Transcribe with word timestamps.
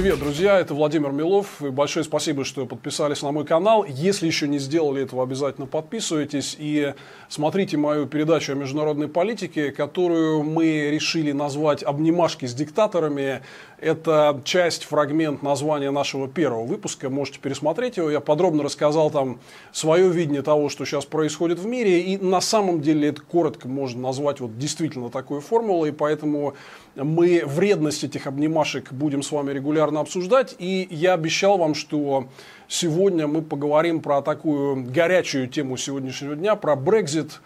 Привет, 0.00 0.20
друзья, 0.20 0.60
это 0.60 0.74
Владимир 0.74 1.10
Милов. 1.10 1.60
И 1.60 1.70
большое 1.70 2.04
спасибо, 2.04 2.44
что 2.44 2.66
подписались 2.66 3.20
на 3.20 3.32
мой 3.32 3.44
канал. 3.44 3.84
Если 3.84 4.28
еще 4.28 4.46
не 4.46 4.60
сделали 4.60 5.02
этого, 5.02 5.24
обязательно 5.24 5.66
подписывайтесь 5.66 6.54
и 6.56 6.94
смотрите 7.28 7.78
мою 7.78 8.06
передачу 8.06 8.52
о 8.52 8.54
международной 8.54 9.08
политике, 9.08 9.72
которую 9.72 10.44
мы 10.44 10.88
решили 10.92 11.32
назвать 11.32 11.82
«Обнимашки 11.82 12.46
с 12.46 12.54
диктаторами». 12.54 13.42
Это 13.80 14.40
часть, 14.44 14.84
фрагмент 14.84 15.42
названия 15.42 15.92
нашего 15.92 16.26
первого 16.26 16.64
выпуска. 16.64 17.10
Можете 17.10 17.38
пересмотреть 17.40 17.96
его. 17.96 18.10
Я 18.10 18.20
подробно 18.20 18.64
рассказал 18.64 19.10
там 19.10 19.38
свое 19.72 20.08
видение 20.10 20.42
того, 20.42 20.68
что 20.68 20.84
сейчас 20.84 21.04
происходит 21.04 21.60
в 21.60 21.66
мире. 21.66 22.00
И 22.00 22.18
на 22.18 22.40
самом 22.40 22.80
деле 22.80 23.08
это 23.08 23.22
коротко 23.22 23.68
можно 23.68 24.02
назвать 24.02 24.40
вот 24.40 24.58
действительно 24.58 25.10
такой 25.10 25.40
формулой. 25.40 25.92
Поэтому 25.92 26.54
мы 26.96 27.42
вредность 27.46 28.02
этих 28.02 28.26
обнимашек 28.26 28.92
будем 28.92 29.22
с 29.22 29.30
вами 29.30 29.52
регулярно 29.52 29.87
обсуждать. 29.96 30.54
И 30.58 30.86
я 30.90 31.14
обещал 31.14 31.58
вам, 31.58 31.74
что 31.74 32.28
сегодня 32.68 33.26
мы 33.26 33.42
поговорим 33.42 34.00
про 34.00 34.22
такую 34.22 34.84
горячую 34.84 35.48
тему 35.48 35.76
сегодняшнего 35.76 36.36
дня, 36.36 36.54
про 36.56 36.76
Брекзит, 36.76 37.40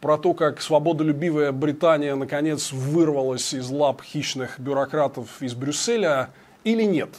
про 0.00 0.16
то, 0.16 0.34
как 0.34 0.60
свободолюбивая 0.60 1.52
Британия 1.52 2.14
наконец 2.14 2.72
вырвалась 2.72 3.52
из 3.52 3.68
лап 3.70 4.02
хищных 4.02 4.60
бюрократов 4.60 5.42
из 5.42 5.54
Брюсселя 5.54 6.30
или 6.64 6.84
нет. 6.84 7.10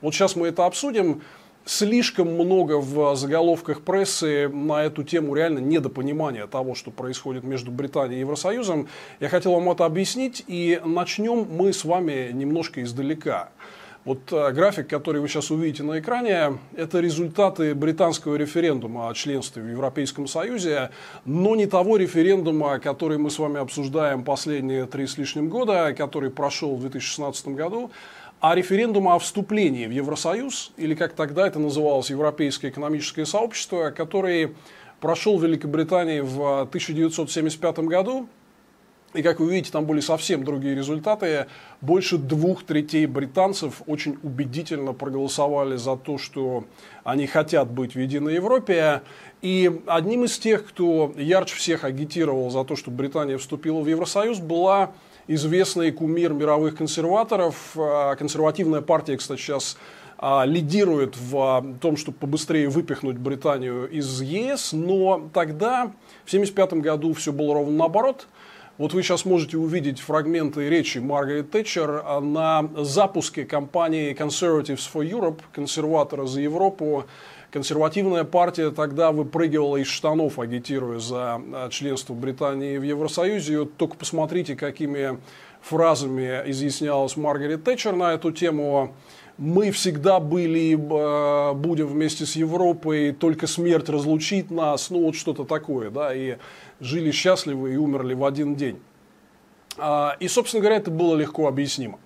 Вот 0.00 0.14
сейчас 0.14 0.36
мы 0.36 0.48
это 0.48 0.66
обсудим 0.66 1.22
слишком 1.64 2.34
много 2.34 2.78
в 2.78 3.14
заголовках 3.16 3.82
прессы 3.82 4.48
на 4.48 4.84
эту 4.84 5.04
тему 5.04 5.34
реально 5.34 5.58
недопонимания 5.58 6.46
того, 6.46 6.74
что 6.74 6.90
происходит 6.90 7.44
между 7.44 7.70
Британией 7.70 8.18
и 8.18 8.20
Евросоюзом. 8.20 8.88
Я 9.20 9.28
хотел 9.28 9.52
вам 9.52 9.70
это 9.70 9.84
объяснить, 9.84 10.42
и 10.46 10.80
начнем 10.84 11.46
мы 11.48 11.72
с 11.72 11.84
вами 11.84 12.30
немножко 12.32 12.82
издалека. 12.82 13.50
Вот 14.06 14.32
э, 14.32 14.52
график, 14.52 14.88
который 14.88 15.20
вы 15.20 15.28
сейчас 15.28 15.50
увидите 15.50 15.82
на 15.82 15.98
экране, 15.98 16.58
это 16.74 17.00
результаты 17.00 17.74
британского 17.74 18.36
референдума 18.36 19.10
о 19.10 19.14
членстве 19.14 19.62
в 19.62 19.68
Европейском 19.68 20.26
Союзе, 20.26 20.90
но 21.26 21.54
не 21.54 21.66
того 21.66 21.98
референдума, 21.98 22.78
который 22.78 23.18
мы 23.18 23.30
с 23.30 23.38
вами 23.38 23.60
обсуждаем 23.60 24.24
последние 24.24 24.86
три 24.86 25.06
с 25.06 25.18
лишним 25.18 25.50
года, 25.50 25.92
который 25.92 26.30
прошел 26.30 26.76
в 26.76 26.80
2016 26.80 27.48
году, 27.48 27.90
а 28.40 28.54
референдума 28.54 29.16
о 29.16 29.18
вступлении 29.18 29.86
в 29.86 29.90
Евросоюз, 29.90 30.72
или 30.78 30.94
как 30.94 31.12
тогда 31.12 31.46
это 31.46 31.58
называлось, 31.58 32.08
Европейское 32.08 32.70
экономическое 32.70 33.26
сообщество, 33.26 33.90
который 33.90 34.54
прошел 35.00 35.38
в 35.38 35.44
Великобритании 35.44 36.20
в 36.20 36.62
1975 36.62 37.80
году. 37.80 38.28
И 39.12 39.22
как 39.22 39.40
вы 39.40 39.50
видите, 39.50 39.72
там 39.72 39.86
были 39.86 40.00
совсем 40.00 40.44
другие 40.44 40.74
результаты. 40.76 41.46
Больше 41.80 42.16
двух 42.16 42.62
третей 42.62 43.06
британцев 43.06 43.82
очень 43.86 44.18
убедительно 44.22 44.92
проголосовали 44.92 45.76
за 45.76 45.96
то, 45.96 46.16
что 46.16 46.64
они 47.02 47.26
хотят 47.26 47.70
быть 47.70 47.96
в 47.96 47.98
Единой 47.98 48.34
Европе. 48.34 49.02
И 49.42 49.80
одним 49.86 50.24
из 50.24 50.38
тех, 50.38 50.64
кто 50.64 51.12
ярче 51.16 51.56
всех 51.56 51.82
агитировал 51.82 52.50
за 52.50 52.64
то, 52.64 52.76
чтобы 52.76 52.98
Британия 52.98 53.36
вступила 53.36 53.80
в 53.80 53.88
Евросоюз, 53.88 54.38
была 54.38 54.92
известный 55.26 55.90
кумир 55.90 56.32
мировых 56.32 56.76
консерваторов. 56.76 57.72
А, 57.76 58.14
консервативная 58.14 58.80
партия, 58.80 59.16
кстати, 59.16 59.40
сейчас 59.40 59.76
а, 60.18 60.44
лидирует 60.44 61.16
в 61.16 61.36
а, 61.38 61.64
том, 61.80 61.96
чтобы 61.96 62.18
побыстрее 62.18 62.68
выпихнуть 62.68 63.16
Британию 63.16 63.88
из 63.88 64.20
ЕС, 64.20 64.72
но 64.72 65.30
тогда, 65.32 65.92
в 66.24 66.32
1975 66.32 66.74
году, 66.74 67.12
все 67.14 67.32
было 67.32 67.54
ровно 67.54 67.76
наоборот. 67.76 68.28
Вот 68.80 68.94
вы 68.94 69.02
сейчас 69.02 69.26
можете 69.26 69.58
увидеть 69.58 70.00
фрагменты 70.00 70.70
речи 70.70 70.96
Маргарет 71.00 71.50
Тэтчер 71.50 72.02
на 72.22 72.66
запуске 72.78 73.44
кампании 73.44 74.16
Conservatives 74.18 74.88
for 74.90 75.06
Europe, 75.06 75.40
консерваторы 75.52 76.26
за 76.26 76.40
Европу, 76.40 77.04
Консервативная 77.52 78.24
партия 78.24 78.70
тогда 78.70 79.12
выпрыгивала 79.12 79.76
из 79.76 79.88
штанов, 79.88 80.38
агитируя 80.38 80.98
за 80.98 81.42
а, 81.52 81.68
членство 81.68 82.14
Британии 82.14 82.78
в 82.78 82.82
Евросоюзе. 82.82 83.58
Вот 83.58 83.76
только 83.76 83.96
посмотрите, 83.96 84.54
какими 84.54 85.18
фразами 85.60 86.42
изъяснялась 86.46 87.16
Маргарет 87.16 87.64
Тэтчер 87.64 87.96
на 87.96 88.14
эту 88.14 88.30
тему. 88.30 88.94
Мы 89.40 89.70
всегда 89.70 90.20
были, 90.20 90.78
а, 90.78 91.54
будем 91.54 91.86
вместе 91.86 92.26
с 92.26 92.36
Европой, 92.36 93.12
только 93.12 93.46
смерть 93.46 93.88
разлучит 93.88 94.50
нас, 94.50 94.90
ну 94.90 95.02
вот 95.06 95.14
что-то 95.14 95.44
такое, 95.44 95.90
да, 95.90 96.14
и 96.14 96.36
жили 96.78 97.10
счастливы 97.10 97.72
и 97.72 97.76
умерли 97.76 98.12
в 98.12 98.22
один 98.26 98.54
день. 98.54 98.78
А, 99.78 100.14
и, 100.20 100.28
собственно 100.28 100.60
говоря, 100.60 100.76
это 100.76 100.90
было 100.90 101.16
легко 101.16 101.48
объяснимо. 101.48 101.98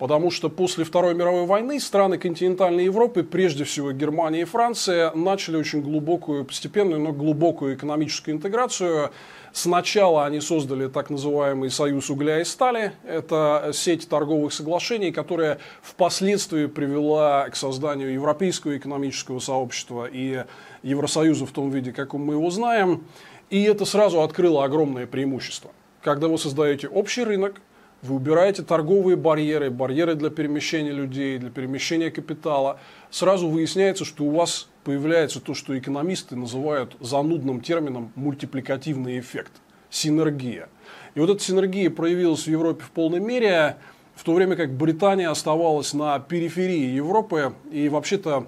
Потому 0.00 0.30
что 0.30 0.48
после 0.48 0.84
Второй 0.84 1.14
мировой 1.14 1.44
войны 1.44 1.78
страны 1.78 2.16
континентальной 2.16 2.84
Европы, 2.84 3.22
прежде 3.22 3.64
всего 3.64 3.92
Германия 3.92 4.40
и 4.40 4.44
Франция, 4.44 5.12
начали 5.12 5.58
очень 5.58 5.82
глубокую, 5.82 6.46
постепенную, 6.46 6.98
но 6.98 7.12
глубокую 7.12 7.74
экономическую 7.74 8.34
интеграцию. 8.34 9.10
Сначала 9.52 10.24
они 10.24 10.40
создали 10.40 10.88
так 10.88 11.10
называемый 11.10 11.68
Союз 11.68 12.08
угля 12.08 12.40
и 12.40 12.44
стали. 12.44 12.92
Это 13.04 13.72
сеть 13.74 14.08
торговых 14.08 14.54
соглашений, 14.54 15.12
которая 15.12 15.58
впоследствии 15.82 16.64
привела 16.64 17.50
к 17.50 17.56
созданию 17.56 18.10
Европейского 18.10 18.78
экономического 18.78 19.38
сообщества 19.38 20.08
и 20.10 20.44
Евросоюза 20.82 21.44
в 21.44 21.50
том 21.50 21.68
виде, 21.68 21.92
как 21.92 22.14
мы 22.14 22.34
его 22.34 22.48
знаем. 22.48 23.04
И 23.50 23.62
это 23.64 23.84
сразу 23.84 24.22
открыло 24.22 24.64
огромное 24.64 25.06
преимущество. 25.06 25.72
Когда 26.00 26.28
вы 26.28 26.38
создаете 26.38 26.88
общий 26.88 27.22
рынок, 27.22 27.60
вы 28.02 28.14
убираете 28.14 28.62
торговые 28.62 29.16
барьеры, 29.16 29.70
барьеры 29.70 30.14
для 30.14 30.30
перемещения 30.30 30.92
людей, 30.92 31.38
для 31.38 31.50
перемещения 31.50 32.10
капитала. 32.10 32.80
Сразу 33.10 33.48
выясняется, 33.48 34.04
что 34.04 34.24
у 34.24 34.30
вас 34.30 34.68
появляется 34.84 35.40
то, 35.40 35.54
что 35.54 35.78
экономисты 35.78 36.36
называют 36.36 36.96
занудным 37.00 37.60
термином 37.60 38.12
мультипликативный 38.14 39.18
эффект, 39.18 39.52
синергия. 39.90 40.68
И 41.14 41.20
вот 41.20 41.28
эта 41.28 41.42
синергия 41.42 41.90
проявилась 41.90 42.44
в 42.44 42.50
Европе 42.50 42.82
в 42.84 42.90
полной 42.90 43.20
мере, 43.20 43.76
в 44.14 44.24
то 44.24 44.32
время 44.32 44.56
как 44.56 44.72
Британия 44.72 45.30
оставалась 45.30 45.92
на 45.92 46.18
периферии 46.20 46.94
Европы. 46.94 47.52
И 47.70 47.88
вообще-то 47.88 48.46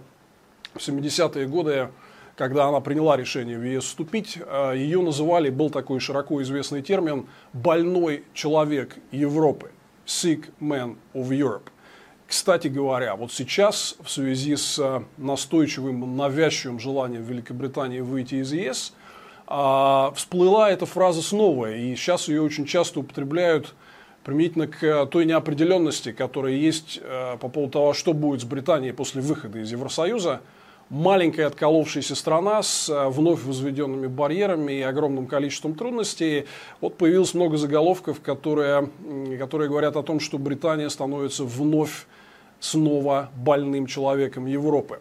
в 0.74 0.78
70-е 0.78 1.46
годы 1.46 1.88
когда 2.36 2.66
она 2.66 2.80
приняла 2.80 3.16
решение 3.16 3.58
в 3.58 3.62
ЕС 3.62 3.84
вступить, 3.84 4.38
э, 4.38 4.74
ее 4.76 5.02
называли, 5.02 5.50
был 5.50 5.70
такой 5.70 6.00
широко 6.00 6.40
известный 6.42 6.82
термин, 6.82 7.26
больной 7.52 8.24
человек 8.32 8.96
Европы, 9.10 9.70
sick 10.06 10.46
man 10.60 10.96
of 11.14 11.28
Europe. 11.28 11.68
Кстати 12.26 12.68
говоря, 12.68 13.14
вот 13.16 13.30
сейчас 13.32 13.96
в 14.02 14.10
связи 14.10 14.56
с 14.56 14.78
э, 14.78 15.02
настойчивым, 15.18 16.16
навязчивым 16.16 16.78
желанием 16.80 17.22
Великобритании 17.22 18.00
выйти 18.00 18.36
из 18.36 18.52
ЕС, 18.52 18.94
э, 19.48 20.10
всплыла 20.14 20.70
эта 20.70 20.86
фраза 20.86 21.20
снова, 21.20 21.72
и 21.72 21.94
сейчас 21.94 22.28
ее 22.28 22.40
очень 22.40 22.64
часто 22.64 23.00
употребляют 23.00 23.74
применительно 24.24 24.68
к 24.68 25.06
той 25.06 25.26
неопределенности, 25.26 26.12
которая 26.12 26.52
есть 26.52 27.00
по 27.40 27.48
поводу 27.48 27.72
того, 27.72 27.92
что 27.92 28.12
будет 28.12 28.42
с 28.42 28.44
Британией 28.44 28.92
после 28.92 29.20
выхода 29.20 29.58
из 29.58 29.72
Евросоюза– 29.72 30.40
маленькая 30.92 31.46
отколовшаяся 31.46 32.14
страна 32.14 32.62
с 32.62 32.88
э, 32.90 33.08
вновь 33.08 33.42
возведенными 33.42 34.06
барьерами 34.08 34.72
и 34.72 34.82
огромным 34.82 35.26
количеством 35.26 35.74
трудностей. 35.74 36.44
Вот 36.82 36.98
появилось 36.98 37.32
много 37.32 37.56
заголовков, 37.56 38.20
которые, 38.20 38.90
которые 39.38 39.70
говорят 39.70 39.96
о 39.96 40.02
том, 40.02 40.20
что 40.20 40.36
Британия 40.36 40.90
становится 40.90 41.44
вновь 41.44 42.06
снова 42.60 43.30
больным 43.34 43.86
человеком 43.86 44.44
Европы. 44.44 45.00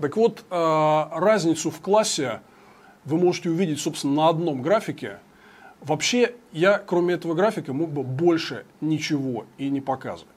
Так 0.00 0.16
вот, 0.16 0.44
э, 0.50 1.04
разницу 1.12 1.70
в 1.70 1.80
классе 1.80 2.40
вы 3.04 3.16
можете 3.16 3.50
увидеть, 3.50 3.80
собственно, 3.80 4.14
на 4.14 4.28
одном 4.28 4.60
графике. 4.60 5.20
Вообще, 5.82 6.34
я, 6.50 6.78
кроме 6.78 7.14
этого 7.14 7.34
графика, 7.34 7.72
мог 7.72 7.90
бы 7.90 8.02
больше 8.02 8.64
ничего 8.80 9.46
и 9.56 9.70
не 9.70 9.80
показывать. 9.80 10.29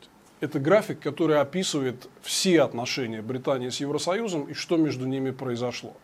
Это 0.44 0.60
график, 0.60 1.00
который 1.00 1.40
описывает 1.40 2.10
все 2.22 2.64
отношения 2.64 3.22
Британии 3.22 3.70
с 3.70 3.80
Евросоюзом 3.80 4.44
и 4.44 4.54
что 4.54 4.76
между 4.76 5.08
ними 5.08 5.32
произошло. 5.32 5.96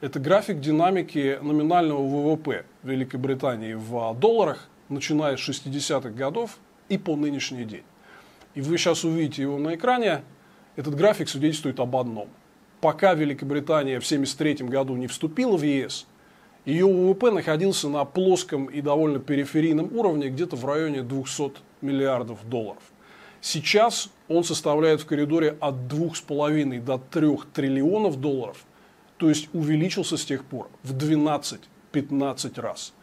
Это 0.00 0.20
график 0.20 0.60
динамики 0.60 1.40
номинального 1.42 2.06
ВВП 2.06 2.66
Великобритании 2.84 3.74
в 3.74 4.14
долларах, 4.14 4.68
начиная 4.88 5.36
с 5.36 5.40
60-х 5.40 6.10
годов 6.10 6.58
и 6.88 6.98
по 6.98 7.16
нынешний 7.16 7.64
день. 7.64 7.82
И 8.54 8.60
вы 8.60 8.78
сейчас 8.78 9.02
увидите 9.02 9.42
его 9.42 9.58
на 9.58 9.74
экране. 9.74 10.22
Этот 10.76 10.94
график 10.94 11.28
свидетельствует 11.28 11.80
об 11.80 11.96
одном. 11.96 12.28
Пока 12.80 13.14
Великобритания 13.14 13.98
в 13.98 14.06
1973 14.06 14.68
году 14.68 14.94
не 14.94 15.08
вступила 15.08 15.56
в 15.56 15.64
ЕС, 15.64 16.06
ее 16.64 16.86
ВВП 16.86 17.32
находился 17.32 17.88
на 17.88 18.04
плоском 18.04 18.66
и 18.66 18.80
довольно 18.80 19.18
периферийном 19.18 19.96
уровне, 19.96 20.28
где-то 20.28 20.54
в 20.54 20.64
районе 20.64 21.02
200 21.02 21.54
миллиардов 21.80 22.48
долларов. 22.48 22.84
Сейчас 23.46 24.08
он 24.26 24.42
составляет 24.42 25.02
в 25.02 25.04
коридоре 25.04 25.58
от 25.60 25.74
2,5 25.74 26.80
до 26.80 26.96
3 26.96 27.28
триллионов 27.52 28.18
долларов, 28.18 28.64
то 29.18 29.28
есть 29.28 29.50
увеличился 29.52 30.16
с 30.16 30.24
тех 30.24 30.46
пор 30.46 30.70
в 30.82 30.94
12-15 30.94 32.58
раз. 32.62 32.94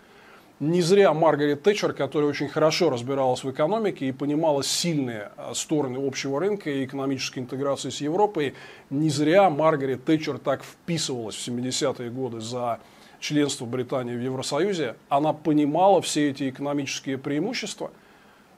Не 0.60 0.82
зря 0.82 1.14
Маргарет 1.14 1.62
Тэтчер, 1.62 1.94
которая 1.94 2.28
очень 2.28 2.50
хорошо 2.50 2.90
разбиралась 2.90 3.44
в 3.44 3.52
экономике 3.52 4.08
и 4.08 4.12
понимала 4.12 4.64
сильные 4.64 5.32
э, 5.38 5.52
стороны 5.54 6.04
общего 6.04 6.40
рынка 6.40 6.72
и 6.72 6.86
экономической 6.86 7.38
интеграции 7.38 7.92
с 7.92 8.02
Европой, 8.02 8.56
не 8.90 9.12
зря 9.12 9.48
Маргарет 9.52 10.06
Тэтчер 10.06 10.40
так 10.40 10.64
вписывалась 10.64 11.36
в 11.36 11.48
70-е 11.48 12.10
годы 12.10 12.40
за 12.40 12.80
членство 13.20 13.68
Британии 13.68 14.16
в 14.16 14.22
Евросоюзе. 14.22 14.96
Она 15.08 15.34
понимала 15.34 16.02
все 16.02 16.32
эти 16.32 16.50
экономические 16.50 17.20
преимущества. 17.20 17.92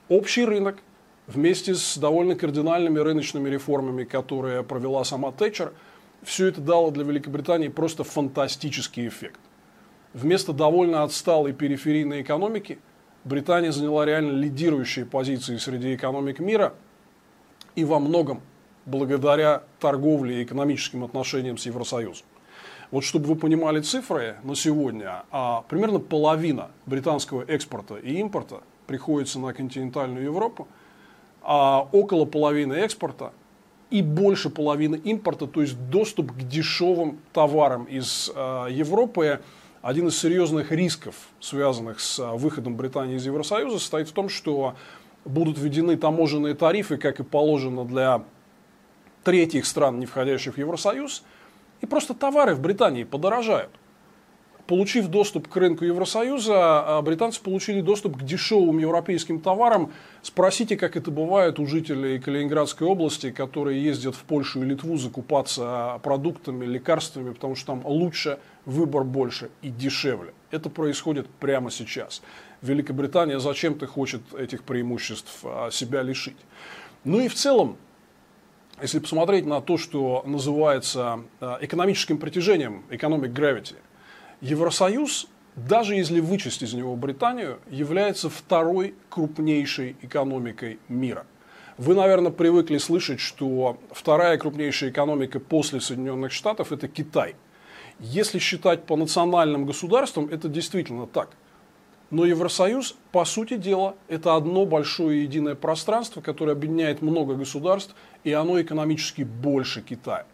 Общий 0.07 0.45
рынок 0.45 0.77
вместе 1.27 1.75
с 1.75 1.97
довольно 1.97 2.35
кардинальными 2.35 2.99
рыночными 2.99 3.49
реформами, 3.49 4.03
которые 4.03 4.63
провела 4.63 5.03
сама 5.03 5.31
Тэтчер, 5.31 5.73
все 6.23 6.47
это 6.47 6.61
дало 6.61 6.91
для 6.91 7.03
Великобритании 7.03 7.67
просто 7.67 8.03
фантастический 8.03 9.07
эффект. 9.07 9.39
Вместо 10.13 10.53
довольно 10.53 11.03
отсталой 11.03 11.53
периферийной 11.53 12.21
экономики 12.21 12.79
Британия 13.23 13.71
заняла 13.71 14.05
реально 14.05 14.31
лидирующие 14.31 15.05
позиции 15.05 15.57
среди 15.57 15.95
экономик 15.95 16.39
мира 16.39 16.73
и 17.75 17.85
во 17.85 17.99
многом 17.99 18.41
благодаря 18.85 19.63
торговле 19.79 20.41
и 20.41 20.43
экономическим 20.43 21.03
отношениям 21.05 21.57
с 21.57 21.65
Евросоюзом. 21.65 22.25
Вот 22.91 23.03
чтобы 23.03 23.27
вы 23.27 23.35
понимали 23.35 23.79
цифры 23.79 24.35
на 24.43 24.55
сегодня, 24.55 25.23
а 25.31 25.61
примерно 25.69 25.99
половина 25.99 26.71
британского 26.85 27.43
экспорта 27.47 27.95
и 27.95 28.19
импорта 28.19 28.61
приходится 28.87 29.39
на 29.39 29.53
континентальную 29.53 30.25
Европу, 30.25 30.67
а 31.44 31.88
около 31.92 32.25
половины 32.25 32.74
экспорта 32.74 33.34
и 33.90 34.01
больше 34.01 34.50
половины 34.50 34.95
импорта, 34.95 35.45
то 35.45 35.62
есть 35.62 35.78
доступ 35.90 36.31
к 36.31 36.38
дешевым 36.48 37.19
товарам 37.31 37.84
из 37.84 38.31
э, 38.34 38.68
Европы 38.72 39.42
один 39.84 40.07
из 40.07 40.18
серьезных 40.18 40.72
рисков, 40.72 41.16
связанных 41.42 42.00
с 42.00 42.18
а, 42.18 42.31
выходом 42.38 42.78
Британии 42.78 43.18
из 43.18 43.25
Евросоюза, 43.25 43.80
состоит 43.80 44.07
в 44.07 44.13
том, 44.13 44.30
что 44.30 44.75
будут 45.25 45.57
введены 45.57 45.98
таможенные 45.98 46.56
тарифы, 46.56 46.95
как 46.95 47.19
и 47.19 47.24
положено 47.24 47.84
для 47.84 48.24
третьих 49.25 49.66
стран, 49.66 50.00
не 50.00 50.06
входящих 50.06 50.56
в 50.56 50.57
Евросоюз, 50.57 51.24
и 51.81 51.86
просто 51.86 52.13
товары 52.13 52.56
в 52.56 52.62
Британии 52.62 53.04
подорожают. 53.04 53.72
Получив 54.68 55.10
доступ 55.10 55.50
к 55.50 55.57
рынку 55.57 55.83
Евросоюза, 55.83 56.54
а, 56.98 57.01
британцы 57.01 57.42
получили 57.42 57.81
доступ 57.81 58.18
к 58.18 58.24
дешевым 58.24 58.77
европейским 58.77 59.42
товарам. 59.42 59.92
Спросите, 60.21 60.77
как 60.77 60.95
это 60.95 61.12
бывает 61.12 61.60
у 61.60 61.65
жителей 61.68 62.18
Калининградской 62.18 62.88
области, 62.88 63.31
которые 63.31 63.83
ездят 63.83 64.15
в 64.15 64.24
Польшу 64.24 64.62
и 64.62 64.65
Литву 64.65 64.95
закупаться 64.95 66.00
продуктами, 66.01 66.65
лекарствами, 66.65 67.33
потому 67.33 67.56
что 67.56 67.68
там 67.68 67.81
лучше, 67.86 68.39
выбор 68.65 69.04
больше 69.04 69.50
и 69.62 69.69
дешевле. 69.69 70.33
Это 70.50 70.69
происходит 70.69 71.27
прямо 71.42 71.69
сейчас. 71.69 72.21
Великобритания 72.62 73.39
зачем-то 73.39 73.86
хочет 73.86 74.21
этих 74.33 74.63
преимуществ 74.63 75.42
а, 75.44 75.71
себя 75.71 76.04
лишить. 76.04 76.38
Ну 77.04 77.19
и 77.19 77.27
в 77.27 77.33
целом, 77.33 77.75
если 78.81 79.00
посмотреть 79.00 79.45
на 79.45 79.59
то, 79.59 79.77
что 79.77 80.24
называется 80.25 81.19
а, 81.42 81.57
экономическим 81.59 82.18
притяжением, 82.18 82.86
economic 82.89 83.33
gravity– 83.33 83.75
Евросоюз, 84.44 85.28
даже 85.56 85.95
если 85.95 86.19
вычесть 86.19 86.63
из 86.63 86.74
него 86.74 86.98
Британию, 86.98 87.60
является 87.69 88.30
второй 88.30 88.94
крупнейшей 89.10 89.95
экономикой 90.01 90.80
мира. 90.90 91.25
Вы, 91.78 91.95
наверное, 91.95 92.30
привыкли 92.30 92.78
слышать, 92.78 93.22
что 93.22 93.80
вторая 93.92 94.38
крупнейшая 94.38 94.90
экономика 94.90 95.40
после 95.40 95.80
Соединенных 95.80 96.34
Штатов– 96.34 96.72
это 96.74 96.90
Китай. 96.90 97.38
Если 98.00 98.38
считать 98.38 98.84
по 98.84 98.98
национальным 98.98 99.66
государствам, 99.66 100.28
это 100.30 100.50
действительно 100.50 101.07
так. 101.07 101.30
Но 102.10 102.25
Евросоюз, 102.25 102.98
по 103.13 103.24
сути 103.24 103.56
дела, 103.56 103.95
это 104.10 104.36
одно 104.36 104.66
большое 104.66 105.24
единое 105.24 105.56
пространство, 105.56 106.19
которое 106.19 106.51
объединяет 106.51 107.01
много 107.01 107.36
государств, 107.36 107.95
и 108.25 108.34
оно 108.34 108.62
экономически 108.62 109.22
больше 109.22 109.81
Китая. 109.81 110.25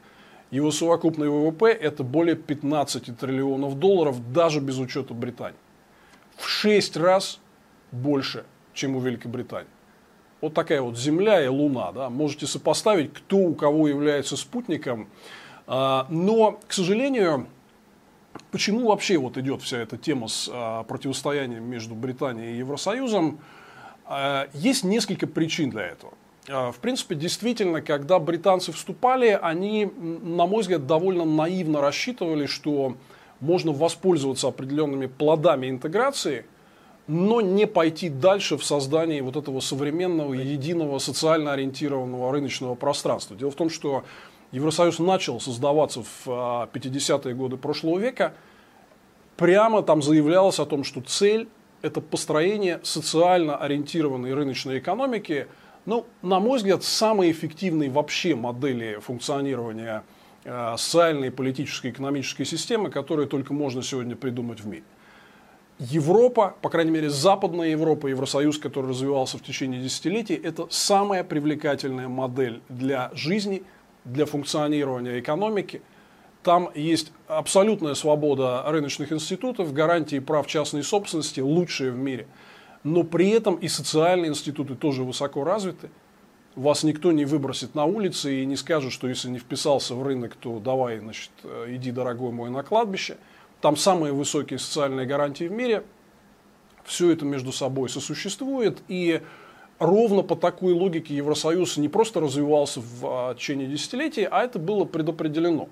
Его 0.51 0.71
совокупный 0.71 1.29
ВВП 1.29 1.67
это 1.67 2.03
более 2.03 2.35
15 2.35 3.17
триллионов 3.17 3.77
долларов, 3.77 4.31
даже 4.33 4.59
без 4.59 4.79
учета 4.79 5.13
Британии. 5.13 5.59
В 6.37 6.47
6 6.47 6.97
раз 6.97 7.39
больше, 7.91 8.45
чем 8.73 8.95
у 8.95 8.99
Великобритании. 8.99 9.69
Вот 10.41 10.53
такая 10.53 10.81
вот 10.81 10.97
Земля 10.97 11.43
и 11.43 11.47
Луна. 11.47 11.91
Да? 11.91 12.09
Можете 12.09 12.47
сопоставить, 12.47 13.13
кто 13.13 13.37
у 13.37 13.53
кого 13.53 13.87
является 13.87 14.37
спутником. 14.37 15.09
А, 15.67 16.07
но, 16.09 16.59
к 16.67 16.73
сожалению, 16.73 17.47
почему 18.51 18.87
вообще 18.87 19.17
вот 19.17 19.37
идет 19.37 19.61
вся 19.61 19.77
эта 19.77 19.97
тема 19.97 20.27
с 20.27 20.49
а, 20.51 20.83
противостоянием 20.83 21.63
между 21.63 21.93
Британией 21.93 22.55
и 22.55 22.57
Евросоюзом? 22.57 23.39
А, 24.05 24.47
есть 24.53 24.83
несколько 24.83 25.27
причин 25.27 25.69
для 25.69 25.83
этого. 25.83 26.13
А, 26.51 26.71
в 26.71 26.79
принципе, 26.79 27.15
действительно, 27.15 27.81
когда 27.81 28.17
британцы 28.17 28.71
вступали, 28.71 29.37
они, 29.39 29.85
на 29.85 30.47
мой 30.47 30.61
взгляд, 30.61 30.87
довольно 30.87 31.23
наивно 31.25 31.79
рассчитывали, 31.79 32.47
что 32.47 32.95
можно 33.39 33.71
воспользоваться 33.71 34.47
определенными 34.47 35.05
плодами 35.05 35.69
интеграции, 35.69 36.45
но 37.07 37.41
не 37.41 37.67
пойти 37.67 38.09
дальше 38.09 38.57
в 38.57 38.65
создании 38.65 39.21
вот 39.21 39.35
этого 39.35 39.59
современного, 39.59 40.33
единого, 40.33 40.99
социально 40.99 41.53
ориентированного 41.53 42.31
рыночного 42.31 42.75
пространства. 42.75 43.35
Дело 43.35 43.51
в 43.51 43.55
том, 43.55 43.69
что 43.69 44.03
Евросоюз 44.51 44.99
начал 44.99 45.39
создаваться 45.39 46.01
в 46.01 46.27
50-е 46.73 47.31
а, 47.31 47.35
годы 47.35 47.57
прошлого 47.57 47.99
века, 47.99 48.33
прямо 49.37 49.83
там 49.83 50.01
заявлялось 50.01 50.59
о 50.59 50.65
том, 50.65 50.83
что 50.83 51.01
цель– 51.01 51.47
это 51.81 52.01
построение 52.01 52.79
социально 52.83 53.55
ориентированной 53.57 54.33
рыночной 54.33 54.79
экономики– 54.79 55.47
ну, 55.89 56.05
на 56.21 56.39
мой 56.39 56.57
взгляд, 56.57 56.83
самые 56.83 57.31
эффективные 57.31 57.89
вообще 57.89 58.35
модели 58.35 58.99
функционирования 59.01 60.03
э, 60.43 60.75
социальной, 60.77 61.31
политической, 61.31 61.89
экономической 61.89 62.43
системы, 62.45 62.91
которые 62.91 63.27
только 63.27 63.53
можно 63.53 63.81
сегодня 63.81 64.15
придумать 64.15 64.59
в 64.59 64.67
мире. 64.67 64.83
Европа, 65.79 66.55
по 66.61 66.69
крайней 66.69 66.91
мере 66.91 67.09
Западная 67.09 67.69
Европа, 67.69 68.05
Евросоюз, 68.05 68.59
который 68.59 68.91
развивался 68.91 69.39
в 69.39 69.41
течение 69.41 69.81
десятилетий, 69.81 70.35
это 70.35 70.67
самая 70.69 71.23
привлекательная 71.23 72.07
модель 72.07 72.61
для 72.69 73.09
жизни, 73.15 73.63
для 74.05 74.27
функционирования 74.27 75.19
экономики. 75.19 75.81
Там 76.43 76.69
есть 76.75 77.11
абсолютная 77.27 77.95
свобода 77.95 78.63
рыночных 78.67 79.11
институтов, 79.11 79.73
гарантии 79.73 80.19
прав 80.19 80.45
частной 80.45 80.83
собственности, 80.83 81.39
лучшие 81.39 81.89
в 81.89 81.97
мире– 81.97 82.27
но 82.83 83.03
при 83.03 83.29
этом 83.29 83.55
и 83.55 83.67
социальные 83.67 84.29
институты 84.29 84.75
тоже 84.75 85.03
высоко 85.03 85.43
развиты. 85.43 85.89
Вас 86.55 86.83
никто 86.83 87.11
не 87.11 87.25
выбросит 87.25 87.75
на 87.75 87.85
улице 87.85 88.41
и 88.41 88.45
не 88.45 88.55
скажет, 88.55 88.91
что 88.91 89.07
если 89.07 89.29
не 89.29 89.39
вписался 89.39 89.95
в 89.95 90.03
рынок, 90.03 90.35
то 90.35 90.59
давай, 90.59 90.99
значит, 90.99 91.31
э, 91.43 91.67
иди, 91.69 91.91
дорогой 91.91 92.31
мой, 92.31 92.49
на 92.49 92.63
кладбище. 92.63 93.17
Там 93.61 93.75
самые 93.75 94.13
высокие 94.13 94.59
социальные 94.59 95.05
гарантии 95.05 95.45
в 95.45 95.51
мире. 95.51 95.83
Все 96.83 97.11
это 97.11 97.25
между 97.25 97.51
собой 97.51 97.89
сосуществует. 97.89 98.79
И 98.87 99.21
ровно 99.77 100.23
по 100.23 100.35
такой 100.35 100.73
логике 100.73 101.15
Евросоюз 101.15 101.77
не 101.77 101.87
просто 101.87 102.19
развивался 102.19 102.81
в 102.81 103.05
а, 103.05 103.35
течение 103.35 103.67
десятилетий, 103.67 104.27
а 104.29 104.43
это 104.43 104.59
было 104.59 104.85
предопределено. 104.85 105.69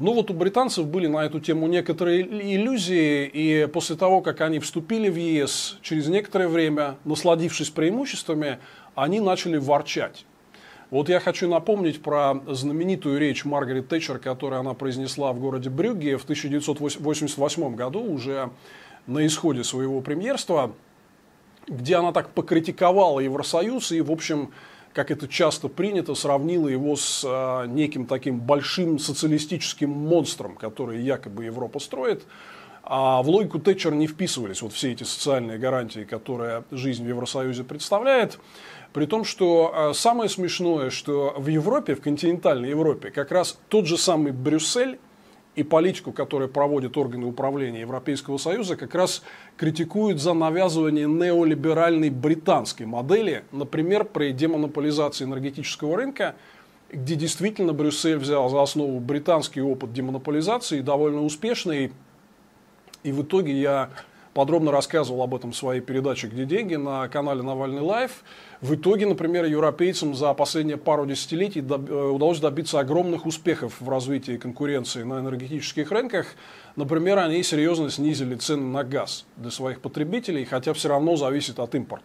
Ну 0.00 0.14
вот 0.14 0.30
у 0.30 0.34
британцев 0.34 0.86
были 0.86 1.08
на 1.08 1.26
эту 1.26 1.40
тему 1.40 1.66
некоторые 1.66 2.22
иллюзии, 2.22 3.26
и 3.26 3.68
после 3.70 3.96
того, 3.96 4.22
как 4.22 4.40
они 4.40 4.58
вступили 4.58 5.10
в 5.10 5.16
ЕС, 5.16 5.76
через 5.82 6.08
некоторое 6.08 6.48
время, 6.48 6.96
насладившись 7.04 7.68
преимуществами, 7.68 8.60
они 8.94 9.20
начали 9.20 9.58
ворчать. 9.58 10.24
Вот 10.88 11.10
я 11.10 11.20
хочу 11.20 11.50
напомнить 11.50 12.00
про 12.00 12.40
знаменитую 12.48 13.20
речь 13.20 13.44
Маргарет 13.44 13.88
Тэтчер, 13.88 14.18
которую 14.18 14.60
она 14.60 14.72
произнесла 14.72 15.34
в 15.34 15.38
городе 15.38 15.68
Брюгге 15.68 16.16
в 16.16 16.22
1988 16.22 17.74
году, 17.74 18.02
уже 18.02 18.48
на 19.06 19.26
исходе 19.26 19.64
своего 19.64 20.00
премьерства, 20.00 20.72
где 21.68 21.96
она 21.96 22.12
так 22.12 22.30
покритиковала 22.30 23.20
Евросоюз 23.20 23.92
и, 23.92 24.00
в 24.00 24.10
общем, 24.10 24.50
как 24.92 25.10
это 25.10 25.28
часто 25.28 25.68
принято, 25.68 26.14
сравнила 26.14 26.68
его 26.68 26.96
с 26.96 27.24
а, 27.26 27.66
неким 27.66 28.06
таким 28.06 28.40
большим 28.40 28.98
социалистическим 28.98 29.90
монстром, 29.90 30.56
который 30.56 31.00
якобы 31.02 31.44
Европа 31.44 31.78
строит. 31.78 32.24
А 32.82 33.22
в 33.22 33.28
логику 33.28 33.58
Тэтчер 33.58 33.92
не 33.92 34.06
вписывались 34.06 34.62
вот 34.62 34.72
все 34.72 34.92
эти 34.92 35.04
социальные 35.04 35.58
гарантии, 35.58 36.04
которые 36.04 36.64
жизнь 36.70 37.04
в 37.04 37.08
Евросоюзе 37.08 37.62
представляет. 37.62 38.38
При 38.92 39.06
том, 39.06 39.24
что 39.24 39.72
а, 39.72 39.94
самое 39.94 40.28
смешное, 40.28 40.90
что 40.90 41.34
в 41.36 41.46
Европе, 41.46 41.94
в 41.94 42.00
континентальной 42.00 42.70
Европе, 42.70 43.10
как 43.10 43.30
раз 43.30 43.58
тот 43.68 43.86
же 43.86 43.96
самый 43.96 44.32
Брюссель 44.32 44.98
и 45.56 45.62
политику, 45.62 46.12
которую 46.12 46.48
проводят 46.48 46.96
органы 46.96 47.26
управления 47.26 47.80
Европейского 47.80 48.38
Союза, 48.38 48.76
как 48.76 48.94
раз 48.94 49.22
критикуют 49.56 50.20
за 50.20 50.32
навязывание 50.32 51.06
неолиберальной 51.06 52.10
британской 52.10 52.86
модели, 52.86 53.44
например, 53.52 54.04
при 54.04 54.32
демонополизации 54.32 55.24
энергетического 55.24 55.96
рынка, 55.96 56.36
где 56.92 57.14
действительно 57.14 57.72
Брюссель 57.72 58.16
взял 58.16 58.48
за 58.48 58.62
основу 58.62 58.98
британский 59.00 59.60
опыт 59.60 59.92
демонополизации, 59.92 60.80
довольно 60.80 61.22
успешный, 61.24 61.92
и 63.02 63.12
в 63.12 63.22
итоге 63.22 63.60
я 63.60 63.90
подробно 64.34 64.70
рассказывал 64.70 65.22
об 65.22 65.34
этом 65.34 65.52
в 65.52 65.56
своей 65.56 65.80
передаче 65.80 66.28
«Где 66.28 66.44
деньги» 66.44 66.76
на 66.76 67.08
канале 67.08 67.42
«Навальный 67.42 67.80
лайф». 67.80 68.22
В 68.60 68.74
итоге, 68.74 69.06
например, 69.06 69.44
европейцам 69.44 70.14
за 70.14 70.32
последние 70.34 70.76
пару 70.76 71.06
десятилетий 71.06 71.60
э, 71.60 71.62
удалось 71.62 72.40
добиться 72.40 72.80
огромных 72.80 73.26
успехов 73.26 73.80
в 73.80 73.88
развитии 73.88 74.36
конкуренции 74.36 75.02
на 75.02 75.20
энергетических 75.20 75.90
рынках. 75.90 76.34
Например, 76.76 77.18
они 77.18 77.42
серьезно 77.42 77.90
снизили 77.90 78.34
цены 78.36 78.64
на 78.64 78.84
газ 78.84 79.24
для 79.36 79.50
своих 79.50 79.80
потребителей, 79.80 80.44
хотя 80.44 80.72
все 80.74 80.88
равно 80.88 81.16
зависит 81.16 81.58
от 81.58 81.74
импорта. 81.74 82.04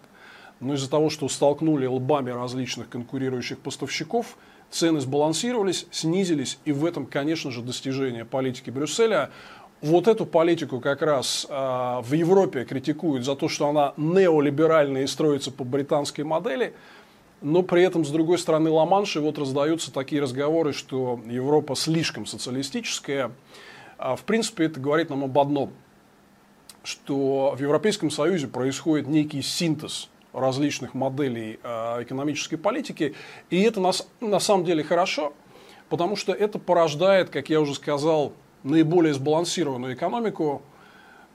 Но 0.59 0.73
из-за 0.73 0.89
того, 0.89 1.09
что 1.09 1.27
столкнули 1.27 1.85
лбами 1.85 2.31
различных 2.31 2.89
конкурирующих 2.89 3.59
поставщиков, 3.59 4.37
цены 4.69 4.99
сбалансировались, 4.99 5.85
снизились, 5.91 6.59
и 6.65 6.71
в 6.71 6.85
этом, 6.85 7.05
конечно 7.05 7.51
же, 7.51 7.61
достижение 7.61 8.25
политики 8.25 8.69
Брюсселя 8.69 9.31
вот 9.81 10.07
эту 10.07 10.25
политику 10.25 10.79
как 10.79 11.01
раз 11.01 11.45
э, 11.49 11.53
в 11.53 12.13
Европе 12.13 12.65
критикуют 12.65 13.25
за 13.25 13.35
то, 13.35 13.49
что 13.49 13.67
она 13.67 13.93
неолиберальная 13.97 15.03
и 15.03 15.07
строится 15.07 15.51
по 15.51 15.63
британской 15.63 16.23
модели, 16.23 16.73
но 17.41 17.61
при 17.61 17.83
этом, 17.83 18.05
с 18.05 18.09
другой 18.09 18.37
стороны, 18.37 18.69
Ла-Манши 18.69 19.19
вот 19.19 19.37
раздаются 19.37 19.91
такие 19.91 20.21
разговоры, 20.21 20.73
что 20.73 21.19
Европа 21.25 21.75
слишком 21.75 22.25
социалистическая. 22.25 23.31
А, 23.97 24.15
в 24.15 24.23
принципе, 24.23 24.65
это 24.65 24.79
говорит 24.79 25.09
нам 25.09 25.23
об 25.23 25.37
одном, 25.37 25.71
что 26.83 27.53
в 27.55 27.61
Европейском 27.61 28.09
Союзе 28.09 28.47
происходит 28.47 29.07
некий 29.07 29.41
синтез 29.41 30.09
различных 30.33 30.93
моделей 30.93 31.59
э, 31.61 32.03
экономической 32.03 32.57
политики, 32.57 33.15
и 33.49 33.61
это 33.61 33.79
на, 33.79 33.91
на 34.21 34.39
самом 34.39 34.65
деле 34.65 34.83
хорошо, 34.83 35.33
потому 35.89 36.15
что 36.15 36.33
это 36.33 36.59
порождает, 36.59 37.29
как 37.29 37.49
я 37.49 37.61
уже 37.61 37.73
сказал, 37.75 38.33
наиболее 38.65 39.13
сбалансированную 39.13 39.93
экономику, 39.93 40.61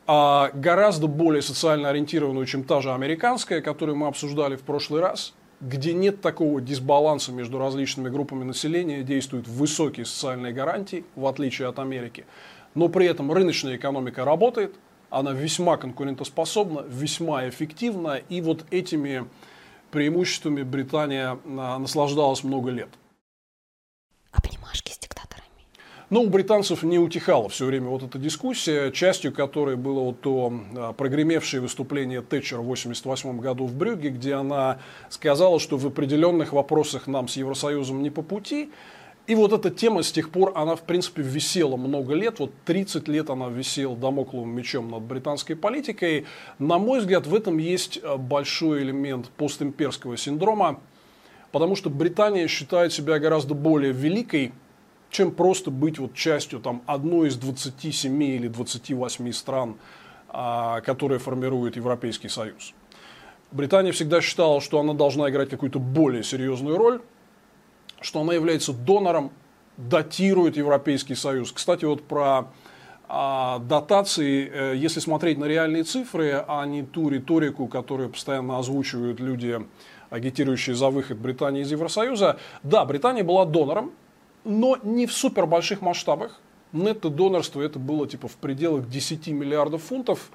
а 0.06 0.50
гораздо 0.52 1.06
более 1.06 1.40
социально 1.40 1.88
ориентированную, 1.88 2.44
чем 2.44 2.64
та 2.64 2.80
же 2.80 2.92
американская, 2.92 3.60
которую 3.60 3.96
мы 3.96 4.08
обсуждали 4.08 4.56
в 4.56 4.62
прошлый 4.62 5.00
раз, 5.00 5.32
где 5.60 5.92
нет 5.92 6.20
такого 6.20 6.60
дисбаланса 6.60 7.32
между 7.32 7.58
различными 7.58 8.08
группами 8.08 8.44
населения, 8.44 9.02
действуют 9.02 9.46
высокие 9.46 10.04
социальные 10.04 10.52
гарантии, 10.52 11.04
в 11.14 11.26
отличие 11.26 11.68
от 11.68 11.78
Америки. 11.78 12.26
Но 12.74 12.88
при 12.88 13.06
этом 13.06 13.30
рыночная 13.30 13.76
экономика 13.76 14.24
работает, 14.24 14.74
она 15.10 15.32
весьма 15.32 15.76
конкурентоспособна, 15.76 16.84
весьма 16.88 17.48
эффективна, 17.48 18.20
и 18.28 18.40
вот 18.40 18.64
этими 18.70 19.26
преимуществами 19.90 20.62
Британия 20.62 21.38
а, 21.44 21.78
наслаждалась 21.78 22.42
много 22.44 22.70
лет. 22.70 22.88
Но 26.10 26.22
у 26.22 26.28
британцев 26.28 26.82
не 26.82 26.98
утихала 26.98 27.48
все 27.48 27.66
время 27.66 27.88
вот 27.88 28.02
эта 28.02 28.18
дискуссия, 28.18 28.90
частью 28.90 29.32
которой 29.32 29.76
было 29.76 30.00
вот 30.00 30.20
то 30.20 30.52
а, 30.76 30.92
прогремевшее 30.92 31.60
выступление 31.60 32.20
Тэтчер 32.20 32.58
в 32.58 32.62
1988 32.62 33.38
году 33.38 33.66
в 33.66 33.74
Брюге, 33.76 34.08
где 34.10 34.34
она 34.34 34.80
сказала, 35.08 35.60
что 35.60 35.78
в 35.78 35.86
определенных 35.86 36.52
вопросах 36.52 37.06
нам 37.06 37.28
с 37.28 37.36
Евросоюзом 37.36 38.02
не 38.02 38.10
по 38.10 38.22
пути. 38.22 38.70
И 39.28 39.36
вот 39.36 39.52
эта 39.52 39.70
тема 39.70 40.02
с 40.02 40.10
тех 40.10 40.30
пор, 40.30 40.50
она 40.56 40.74
в 40.74 40.82
принципе 40.82 41.22
висела 41.22 41.76
много 41.76 42.14
лет, 42.14 42.40
вот 42.40 42.50
30 42.64 43.06
лет 43.06 43.30
она 43.30 43.48
висела 43.48 43.94
домокловым 43.94 44.50
мечом 44.50 44.90
над 44.90 45.02
британской 45.02 45.54
политикой. 45.54 46.26
На 46.58 46.78
мой 46.78 46.98
взгляд, 46.98 47.28
в 47.28 47.34
этом 47.36 47.58
есть 47.58 48.00
а, 48.02 48.16
большой 48.16 48.82
элемент 48.82 49.28
постимперского 49.28 50.16
синдрома, 50.16 50.80
потому 51.52 51.76
что 51.76 51.88
Британия 51.88 52.48
считает 52.48 52.92
себя 52.92 53.20
гораздо 53.20 53.54
более 53.54 53.92
великой, 53.92 54.52
чем 55.10 55.32
просто 55.32 55.70
быть 55.70 55.98
вот 55.98 56.14
частью 56.14 56.60
там, 56.60 56.82
одной 56.86 57.28
из 57.28 57.36
27 57.36 58.22
или 58.22 58.48
28 58.48 59.32
стран, 59.32 59.76
а, 60.28 60.80
которые 60.80 61.18
формируют 61.18 61.76
Европейский 61.76 62.28
Союз. 62.28 62.72
Британия 63.50 63.92
всегда 63.92 64.20
считала, 64.20 64.60
что 64.60 64.78
она 64.78 64.94
должна 64.94 65.28
играть 65.28 65.50
какую-то 65.50 65.80
более 65.80 66.22
серьезную 66.22 66.78
роль, 66.78 67.02
что 68.00 68.20
она 68.20 68.32
является 68.32 68.72
донором, 68.72 69.32
датирует 69.76 70.56
Европейский 70.56 71.16
Союз. 71.16 71.50
Кстати, 71.50 71.84
вот 71.84 72.06
про 72.06 72.48
а, 73.08 73.58
дотации, 73.58 74.48
э, 74.48 74.76
если 74.76 75.00
смотреть 75.00 75.36
на 75.38 75.46
реальные 75.46 75.82
цифры, 75.82 76.44
а 76.46 76.64
не 76.64 76.84
ту 76.84 77.08
риторику, 77.08 77.66
которую 77.66 78.10
постоянно 78.10 78.58
озвучивают 78.58 79.18
люди, 79.18 79.58
агитирующие 80.10 80.76
за 80.76 80.90
выход 80.90 81.18
Британии 81.18 81.62
из 81.62 81.72
Евросоюза, 81.72 82.38
да, 82.62 82.84
Британия 82.84 83.24
была 83.24 83.46
донором, 83.46 83.92
но 84.44 84.78
не 84.82 85.06
в 85.06 85.12
супер 85.12 85.46
больших 85.46 85.80
масштабах. 85.80 86.40
Нетто-донорство 86.72 87.60
это 87.60 87.78
было 87.78 88.06
типа 88.06 88.28
в 88.28 88.36
пределах 88.36 88.88
10 88.88 89.28
миллиардов 89.28 89.82
фунтов. 89.82 90.30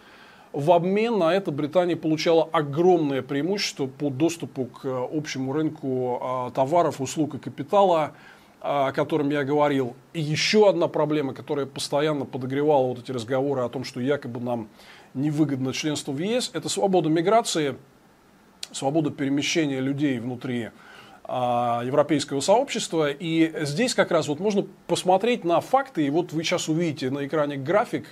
В 0.52 0.72
обмен 0.72 1.18
на 1.18 1.34
это 1.34 1.52
Британия 1.52 1.96
получала 1.96 2.48
огромное 2.52 3.22
преимущество 3.22 3.88
по 3.88 4.10
доступу 4.10 4.66
к 4.66 4.86
общему 4.86 5.52
рынку 5.52 6.20
а, 6.22 6.52
товаров, 6.52 7.02
услуг 7.02 7.36
и 7.36 7.40
капитала, 7.40 8.14
а, 8.62 8.88
о 8.88 8.92
котором 8.94 9.30
я 9.30 9.44
говорил. 9.44 9.96
И 10.14 10.22
еще 10.22 10.70
одна 10.70 10.88
проблема, 10.88 11.34
которая 11.34 11.66
постоянно 11.66 12.26
подогревала 12.26 12.88
вот 12.88 13.00
эти 13.00 13.12
разговоры 13.12 13.64
о 13.64 13.70
том, 13.70 13.84
что 13.84 14.00
якобы 14.00 14.40
нам 14.40 14.70
невыгодно 15.14 15.74
членство 15.74 16.12
в 16.12 16.20
ЕС, 16.20 16.52
это 16.54 16.70
свобода 16.70 17.10
миграции, 17.10 17.76
свобода 18.72 19.12
перемещения 19.12 19.80
людей 19.80 20.20
внутри 20.20 20.70
европейского 21.28 22.40
сообщества. 22.40 23.10
И 23.12 23.52
здесь 23.62 23.96
как 23.96 24.12
раз 24.12 24.28
вот 24.28 24.40
можно 24.40 24.66
посмотреть 24.88 25.44
на 25.44 25.60
факты, 25.60 26.06
и 26.06 26.10
вот 26.10 26.34
вы 26.34 26.44
сейчас 26.44 26.70
увидите 26.70 27.10
на 27.10 27.26
экране 27.26 27.58
график, 27.58 28.06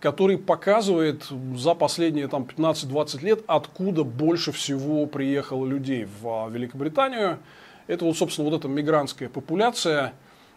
который 0.00 0.38
показывает 0.38 1.26
за 1.56 1.74
последние 1.74 2.28
там, 2.28 2.44
15-20 2.44 3.24
лет, 3.24 3.40
откуда 3.46 4.04
больше 4.04 4.52
всего 4.52 5.06
приехало 5.06 5.66
людей 5.66 6.06
в 6.20 6.28
а, 6.28 6.48
Великобританию. 6.48 7.38
Это 7.86 8.04
вот, 8.04 8.16
собственно, 8.16 8.48
вот 8.48 8.58
эта 8.58 8.68
мигрантская 8.68 9.28
популяция. 9.28 10.12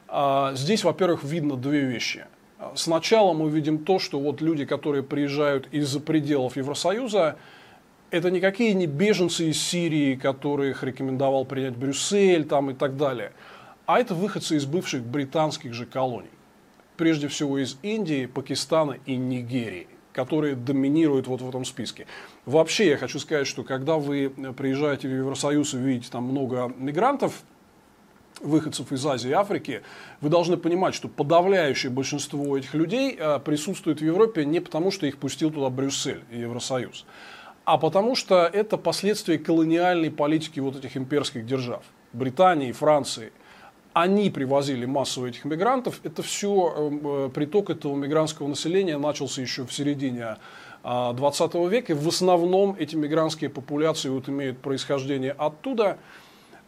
А, 0.08 0.54
здесь, 0.54 0.84
во-первых, 0.84 1.24
видно 1.24 1.56
две 1.56 1.82
вещи. 1.82 2.26
Сначала 2.76 3.34
мы 3.34 3.50
видим 3.50 3.80
то, 3.80 3.98
что 3.98 4.20
вот 4.20 4.42
люди, 4.42 4.66
которые 4.66 5.02
приезжают 5.02 5.68
из-за 5.72 6.00
пределов 6.00 6.58
Евросоюза, 6.58 7.38
это 8.12 8.30
никакие 8.30 8.74
не 8.74 8.86
беженцы 8.86 9.50
из 9.50 9.62
Сирии, 9.62 10.16
которых 10.16 10.84
рекомендовал 10.84 11.46
принять 11.46 11.76
Брюссель 11.76 12.46
там, 12.46 12.70
и 12.70 12.74
так 12.74 12.98
далее, 12.98 13.32
а 13.86 14.00
это 14.00 14.14
выходцы 14.14 14.58
из 14.58 14.66
бывших 14.66 15.04
британских 15.04 15.74
же 15.74 15.86
колоний. 15.86 16.30
Прежде 16.98 17.28
всего 17.30 17.58
из 17.58 17.78
Индии, 17.82 18.26
Пакистана 18.28 18.98
и 19.06 19.16
Нигерии 19.16 19.88
которые 20.14 20.56
доминируют 20.56 21.28
вот 21.28 21.40
в 21.40 21.48
этом 21.48 21.64
списке. 21.64 22.06
Вообще, 22.46 22.90
я 22.90 22.98
хочу 22.98 23.18
сказать, 23.18 23.48
что 23.48 23.64
когда 23.64 23.96
вы 23.96 24.30
приезжаете 24.58 25.08
в 25.08 25.16
Евросоюз 25.16 25.74
и 25.74 25.78
видите 25.78 26.12
там 26.12 26.26
много 26.26 26.70
мигрантов, 26.78 27.44
выходцев 28.42 28.92
из 28.92 29.06
Азии 29.06 29.30
и 29.30 29.34
Африки, 29.34 29.84
вы 30.20 30.30
должны 30.30 30.58
понимать, 30.58 30.96
что 30.96 31.08
подавляющее 31.08 31.92
большинство 31.92 32.58
этих 32.58 32.74
людей 32.74 33.16
э, 33.18 33.40
присутствует 33.40 34.02
в 34.02 34.06
Европе 34.06 34.46
не 34.46 34.60
потому, 34.60 34.92
что 34.92 35.06
их 35.06 35.18
пустил 35.18 35.52
туда 35.52 35.70
Брюссель 35.70 36.24
и 36.32 36.40
Евросоюз, 36.40 37.06
а 37.66 37.78
потому 37.78 38.16
что 38.16 38.50
это 38.52 38.78
последствия 38.78 39.38
колониальной 39.38 40.12
политики 40.12 40.60
вот 40.60 40.76
этих 40.76 40.98
имперских 40.98 41.46
держав. 41.46 41.84
Британии, 42.14 42.72
Франции. 42.72 43.32
Они 43.94 44.30
привозили 44.30 44.86
массово 44.86 45.28
этих 45.28 45.46
мигрантов. 45.46 46.00
Это 46.04 46.24
все, 46.24 46.92
э, 47.04 47.30
приток 47.34 47.70
этого 47.70 47.96
мигрантского 47.96 48.48
населения 48.48 48.98
начался 48.98 49.42
еще 49.42 49.66
в 49.66 49.74
середине 49.74 50.38
20 50.84 51.56
а, 51.56 51.68
века. 51.68 51.94
И 51.94 51.96
в 51.96 52.08
основном 52.08 52.76
эти 52.80 52.96
мигрантские 52.96 53.50
популяции 53.50 54.10
вот 54.10 54.30
имеют 54.30 54.60
происхождение 54.60 55.32
оттуда. 55.32 55.98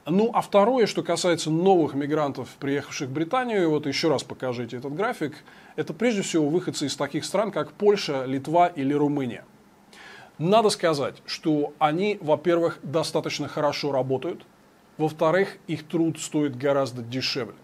Ну, 0.05 0.31
а 0.33 0.41
второе, 0.41 0.85
что 0.85 1.01
касается 1.01 1.49
новых 1.49 1.93
мигрантов, 1.93 2.49
приехавших 2.59 3.07
в 3.07 3.13
Британию, 3.13 3.69
вот 3.69 3.87
еще 3.87 4.09
раз 4.09 4.21
покажите 4.21 4.75
этот 4.75 4.93
график, 4.93 5.33
это 5.77 5.93
прежде 5.93 6.23
всего 6.23 6.49
выходцы 6.49 6.87
из 6.87 6.95
таких 6.97 7.23
стран, 7.23 7.51
как 7.51 7.71
Польша, 7.71 8.25
Литва 8.25 8.67
или 8.67 8.93
Румыния. 8.93 9.45
Надо 10.39 10.69
сказать, 10.69 11.21
что 11.25 11.73
они, 11.77 12.17
во-первых, 12.19 12.79
достаточно 12.81 13.47
хорошо 13.47 13.91
работают, 13.91 14.45
во-вторых, 14.97 15.57
их 15.67 15.87
труд 15.87 16.19
стоит 16.19 16.57
гораздо 16.57 17.01
дешевле. 17.01 17.55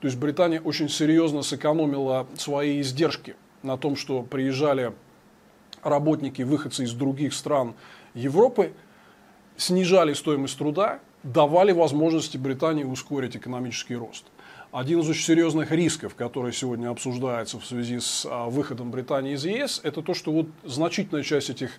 То 0.00 0.06
есть 0.06 0.18
Британия 0.18 0.60
очень 0.60 0.88
серьезно 0.88 1.42
сэкономила 1.42 2.26
свои 2.36 2.80
издержки 2.80 3.36
на 3.62 3.78
том, 3.78 3.94
что 3.94 4.22
приезжали 4.22 4.92
работники, 5.82 6.42
выходцы 6.42 6.84
из 6.84 6.92
других 6.92 7.34
стран 7.34 7.74
Европы, 8.14 8.72
снижали 9.56 10.12
стоимость 10.12 10.58
труда, 10.58 10.98
давали 11.22 11.70
возможности 11.70 12.36
Британии 12.36 12.84
ускорить 12.84 13.36
экономический 13.36 13.94
рост. 13.94 14.24
Один 14.72 15.00
из 15.00 15.08
очень 15.10 15.24
серьезных 15.24 15.70
рисков, 15.70 16.14
который 16.14 16.50
сегодня 16.50 16.88
обсуждается 16.88 17.60
в 17.60 17.66
связи 17.66 18.00
с 18.00 18.26
а, 18.26 18.48
выходом 18.48 18.90
Британии 18.90 19.34
из 19.34 19.44
ЕС, 19.44 19.82
это 19.84 20.00
то, 20.00 20.14
что 20.14 20.32
вот 20.32 20.46
значительная 20.64 21.22
часть 21.22 21.50
этих 21.50 21.72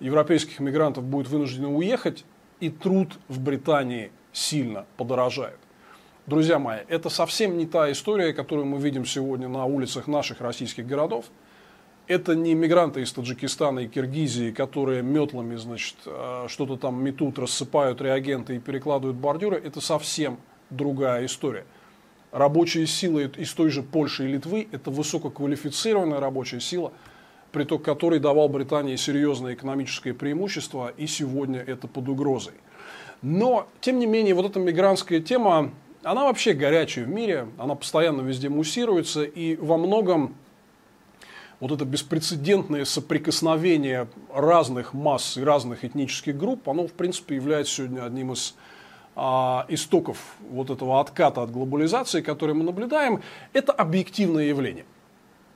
европейских 0.00 0.58
мигрантов 0.58 1.04
будет 1.04 1.28
вынуждена 1.28 1.70
уехать, 1.70 2.24
и 2.60 2.70
труд 2.70 3.18
в 3.28 3.38
Британии 3.38 4.12
сильно 4.32 4.86
подорожает. 4.96 5.58
Друзья 6.26 6.58
мои, 6.58 6.78
это 6.88 7.10
совсем 7.10 7.58
не 7.58 7.66
та 7.66 7.92
история, 7.92 8.32
которую 8.32 8.64
мы 8.64 8.78
видим 8.78 9.04
сегодня 9.04 9.46
на 9.48 9.66
улицах 9.66 10.06
наших 10.06 10.40
российских 10.40 10.86
городов. 10.86 11.26
Это 12.06 12.34
не 12.34 12.54
мигранты 12.54 13.02
из 13.02 13.12
Таджикистана 13.12 13.80
и 13.80 13.88
Киргизии, 13.88 14.52
которые 14.52 15.02
метлами, 15.02 15.56
значит, 15.56 15.96
э, 16.06 16.46
что-то 16.48 16.78
там 16.78 17.04
метут, 17.04 17.38
рассыпают 17.38 18.00
реагенты 18.00 18.56
и 18.56 18.58
перекладывают 18.58 19.18
бордюры. 19.18 19.58
Это 19.62 19.82
совсем 19.82 20.38
другая 20.70 21.26
история. 21.26 21.66
Рабочие 22.30 22.86
силы 22.86 23.30
из 23.36 23.52
той 23.54 23.70
же 23.70 23.82
Польши 23.82 24.24
и 24.24 24.32
Литвы– 24.32 24.68
это 24.72 24.90
высококвалифицированная 24.90 26.20
рабочая 26.20 26.60
сила, 26.60 26.92
приток 27.52 27.82
которой 27.82 28.20
давал 28.20 28.50
Британии 28.50 28.96
серьезное 28.96 29.54
экономическое 29.54 30.12
преимущество, 30.12 30.92
и 30.96 31.06
сегодня 31.06 31.60
это 31.60 31.88
под 31.88 32.08
угрозой. 32.08 32.54
Но, 33.22 33.66
тем 33.80 33.98
не 33.98 34.06
менее, 34.06 34.34
вот 34.34 34.44
эта 34.44 34.60
мигрантская 34.60 35.20
тема, 35.20 35.72
она 36.02 36.24
вообще 36.24 36.52
горячая 36.52 37.06
в 37.06 37.08
мире, 37.08 37.48
она 37.56 37.74
постоянно 37.74 38.20
везде 38.20 38.50
муссируется, 38.50 39.24
и 39.24 39.56
во 39.56 39.78
многом 39.78 40.34
вот 41.60 41.72
это 41.72 41.86
беспрецедентное 41.86 42.84
соприкосновение 42.84 44.06
разных 44.32 44.92
масс 44.92 45.38
и 45.38 45.42
разных 45.42 45.84
этнических 45.84 46.36
групп, 46.36 46.68
оно, 46.68 46.86
в 46.86 46.92
принципе, 46.92 47.36
является 47.36 47.76
сегодня 47.76 48.04
одним 48.04 48.32
из 48.34 48.54
истоков 49.68 50.36
вот 50.50 50.70
этого 50.70 51.00
отката 51.00 51.42
от 51.42 51.50
глобализации, 51.50 52.20
который 52.20 52.54
мы 52.54 52.64
наблюдаем. 52.64 53.20
Это 53.52 53.72
объективное 53.72 54.44
явление. 54.44 54.84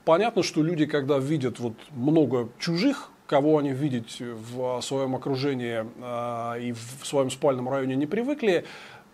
Понятно, 0.04 0.42
что 0.42 0.62
люди, 0.62 0.86
когда 0.86 1.18
видят 1.18 1.60
вот 1.60 1.74
много 1.92 2.48
чужих, 2.58 3.10
кого 3.26 3.58
они 3.58 3.70
видеть 3.70 4.20
в 4.20 4.80
своем 4.82 5.14
окружении 5.14 5.84
э, 5.84 6.60
и 6.60 6.72
в 6.72 7.06
своем 7.06 7.30
спальном 7.30 7.68
районе 7.68 7.94
не 7.94 8.06
привыкли, 8.06 8.64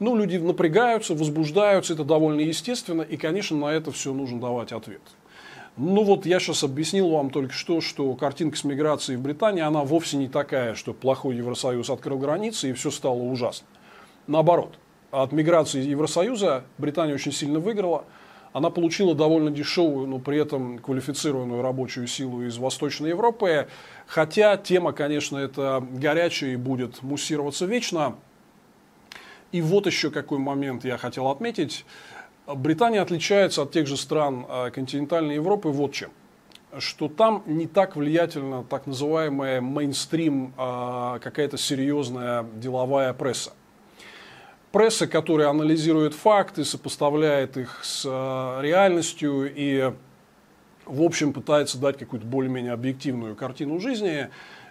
ну, 0.00 0.16
люди 0.16 0.36
напрягаются, 0.36 1.14
возбуждаются, 1.14 1.92
это 1.92 2.04
довольно 2.04 2.40
естественно, 2.40 3.02
и, 3.02 3.16
конечно, 3.16 3.56
на 3.56 3.66
это 3.66 3.92
все 3.92 4.12
нужно 4.12 4.40
давать 4.40 4.72
ответ. 4.72 5.02
Ну 5.76 6.02
вот 6.02 6.26
я 6.26 6.40
сейчас 6.40 6.64
объяснил 6.64 7.10
вам 7.10 7.30
только 7.30 7.52
что, 7.52 7.80
что 7.80 8.12
картинка 8.14 8.56
с 8.56 8.64
миграцией 8.64 9.16
в 9.16 9.22
Британии, 9.22 9.62
она 9.62 9.84
вовсе 9.84 10.16
не 10.16 10.26
такая, 10.26 10.74
что 10.74 10.92
плохой 10.92 11.36
Евросоюз 11.36 11.88
открыл 11.88 12.18
границы 12.18 12.70
и 12.70 12.72
все 12.72 12.90
стало 12.90 13.18
ужасно. 13.18 13.66
Наоборот, 14.28 14.78
от 15.10 15.32
миграции 15.32 15.82
Евросоюза 15.82 16.62
Британия 16.78 17.14
очень 17.14 17.32
сильно 17.32 17.58
выиграла– 17.58 18.04
она 18.52 18.70
получила 18.70 19.14
довольно 19.14 19.50
дешевую, 19.50 20.06
но 20.06 20.18
при 20.18 20.38
этом 20.38 20.78
квалифицированную 20.78 21.62
рабочую 21.62 22.06
силу 22.06 22.42
из 22.42 22.58
Восточной 22.58 23.10
Европы. 23.10 23.68
Хотя 24.06 24.56
тема, 24.56 24.92
конечно, 24.92 25.36
это 25.36 25.86
горячая 25.92 26.52
и 26.52 26.56
будет 26.56 27.02
муссироваться 27.02 27.66
вечно. 27.66 28.16
И 29.52 29.60
вот 29.60 29.86
еще 29.86 30.10
какой 30.10 30.38
момент 30.38 30.84
я 30.84 30.98
хотел 30.98 31.28
отметить. 31.28 31.84
Британия 32.46 33.02
отличается 33.02 33.62
от 33.62 33.72
тех 33.72 33.86
же 33.86 33.96
стран 33.96 34.46
э, 34.48 34.70
континентальной 34.70 35.34
Европы 35.34 35.68
вот 35.68 35.92
чем. 35.92 36.10
Что 36.78 37.08
там 37.08 37.42
не 37.46 37.66
так 37.66 37.96
влиятельна 37.96 38.64
так 38.64 38.86
называемая 38.86 39.60
мейнстрим, 39.60 40.54
э, 40.56 41.18
какая-то 41.22 41.58
серьезная 41.58 42.46
деловая 42.56 43.12
пресса 43.12 43.52
пресса, 44.78 45.08
которая 45.08 45.48
анализирует 45.48 46.14
факты, 46.14 46.64
сопоставляет 46.64 47.56
их 47.56 47.80
с 47.82 48.04
э, 48.06 48.62
реальностью 48.62 49.52
и, 49.52 49.92
в 50.86 51.02
общем, 51.02 51.32
пытается 51.32 51.80
дать 51.80 51.98
какую-то 51.98 52.24
более-менее 52.24 52.74
объективную 52.74 53.34
картину 53.34 53.80
жизни. 53.80 54.28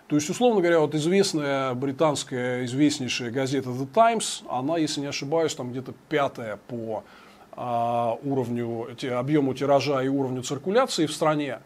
То 0.07 0.15
есть, 0.15 0.29
условно 0.29 0.61
говоря, 0.61 0.79
вот 0.79 0.95
известная 0.95 1.73
британская, 1.73 2.63
известнейшая 2.63 3.31
газета 3.31 3.69
The 3.71 3.85
Times, 3.93 4.43
она, 4.49 4.77
если 4.77 5.01
не 5.01 5.07
ошибаюсь, 5.07 5.53
там 5.53 5.71
где-то 5.71 5.93
пятая 6.07 6.57
по 6.69 7.03
а, 7.51 8.17
уровню, 8.23 8.87
объему 9.11 9.53
тиража 9.55 10.01
и 10.03 10.07
уровню 10.07 10.41
циркуляции 10.41 11.05
в 11.05 11.11
стране, 11.11 11.59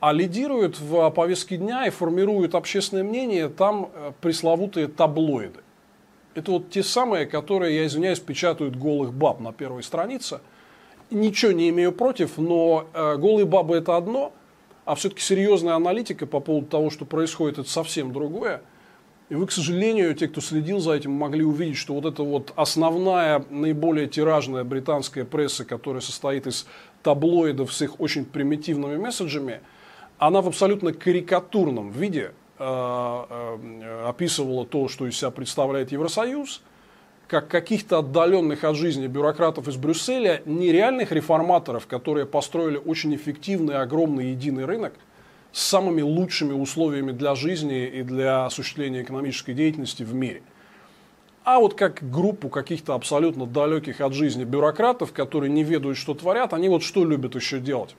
а 0.00 0.12
лидирует 0.12 0.80
в 0.80 1.08
повестке 1.10 1.56
дня 1.56 1.86
и 1.86 1.90
формирует 1.90 2.56
общественное 2.56 3.04
мнение 3.04 3.48
там 3.48 3.90
э, 3.94 4.10
пресловутые 4.20 4.88
таблоиды. 4.88 5.60
Это 6.36 6.50
вот 6.50 6.68
те 6.68 6.82
самые, 6.82 7.24
которые, 7.24 7.76
я 7.76 7.86
извиняюсь, 7.86 8.20
печатают 8.20 8.76
голых 8.76 9.14
баб 9.14 9.40
на 9.40 9.54
первой 9.54 9.82
странице. 9.82 10.40
Ничего 11.10 11.52
не 11.52 11.70
имею 11.70 11.92
против, 11.92 12.36
но 12.36 12.86
э, 12.92 13.16
голые 13.16 13.46
бабы 13.46 13.76
это 13.76 13.96
одно, 13.96 14.34
а 14.84 14.96
все-таки 14.96 15.22
серьезная 15.22 15.74
аналитика 15.74 16.26
по 16.26 16.40
поводу 16.40 16.66
того, 16.66 16.90
что 16.90 17.06
происходит, 17.06 17.58
это 17.58 17.70
совсем 17.70 18.12
другое. 18.12 18.60
И 19.30 19.34
вы, 19.34 19.46
к 19.46 19.50
сожалению, 19.50 20.14
те, 20.14 20.28
кто 20.28 20.42
следил 20.42 20.78
за 20.78 20.92
этим, 20.92 21.12
могли 21.12 21.42
увидеть, 21.42 21.78
что 21.78 21.94
вот 21.94 22.04
эта 22.04 22.22
вот 22.22 22.52
основная, 22.54 23.42
наиболее 23.48 24.06
тиражная 24.06 24.62
британская 24.62 25.24
пресса, 25.24 25.64
которая 25.64 26.02
состоит 26.02 26.46
из 26.46 26.66
таблоидов 27.02 27.72
с 27.72 27.80
их 27.80 27.98
очень 27.98 28.26
примитивными 28.26 28.98
месседжами, 28.98 29.62
она 30.18 30.42
в 30.42 30.48
абсолютно 30.48 30.92
карикатурном 30.92 31.92
виде 31.92 32.32
описывала 32.58 34.66
то, 34.66 34.88
что 34.88 35.06
из 35.06 35.16
себя 35.16 35.30
представляет 35.30 35.92
Евросоюз, 35.92 36.62
как 37.28 37.48
каких-то 37.48 37.98
отдаленных 37.98 38.64
от 38.64 38.76
жизни 38.76 39.06
бюрократов 39.06 39.68
из 39.68 39.76
Брюсселя, 39.76 40.42
нереальных 40.44 41.12
реформаторов, 41.12 41.86
которые 41.86 42.26
построили 42.26 42.76
очень 42.76 43.14
эффективный, 43.14 43.76
огромный 43.76 44.30
единый 44.30 44.64
рынок 44.64 44.94
с 45.52 45.62
самыми 45.62 46.02
лучшими 46.02 46.52
условиями 46.52 47.12
для 47.12 47.34
жизни 47.34 47.86
и 47.86 48.02
для 48.02 48.46
осуществления 48.46 49.02
экономической 49.02 49.54
деятельности 49.54 50.02
в 50.02 50.14
мире. 50.14 50.42
А 51.44 51.60
вот 51.60 51.74
как 51.74 52.10
группу 52.10 52.48
каких-то 52.48 52.94
абсолютно 52.94 53.46
далеких 53.46 54.00
от 54.00 54.12
жизни 54.12 54.44
бюрократов, 54.44 55.12
которые 55.12 55.50
не 55.50 55.62
ведают, 55.62 55.96
что 55.96 56.14
творят, 56.14 56.52
они 56.52 56.68
вот 56.68 56.82
что 56.82 57.04
любят 57.04 57.34
еще 57.34 57.60
делать? 57.60 57.94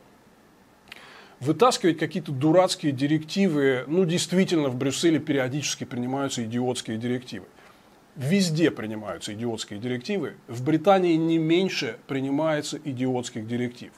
Вытаскивать 1.39 1.97
какие-то 1.97 2.31
дурацкие 2.31 2.91
директивы. 2.91 3.83
Ну, 3.87 4.05
действительно, 4.05 4.69
в 4.69 4.75
Брюсселе 4.75 5.19
периодически 5.19 5.83
принимаются 5.83 6.43
идиотские 6.43 6.97
директивы. 6.97 7.45
Везде 8.15 8.71
принимаются 8.71 9.33
идиотские 9.33 9.79
директивы. 9.79 10.35
В 10.47 10.63
Британии 10.63 11.15
не 11.15 11.37
меньше 11.37 11.97
принимается 12.07 12.79
идиотских 12.83 13.47
директив. 13.47 13.91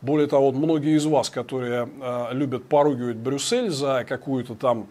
Более 0.00 0.28
того, 0.28 0.50
вот 0.50 0.54
многие 0.54 0.96
из 0.96 1.06
вас, 1.06 1.30
которые 1.30 1.88
э, 2.00 2.28
любят 2.32 2.66
поругивать 2.66 3.16
Брюссель 3.16 3.70
за 3.70 4.04
какую-то 4.06 4.54
там 4.54 4.86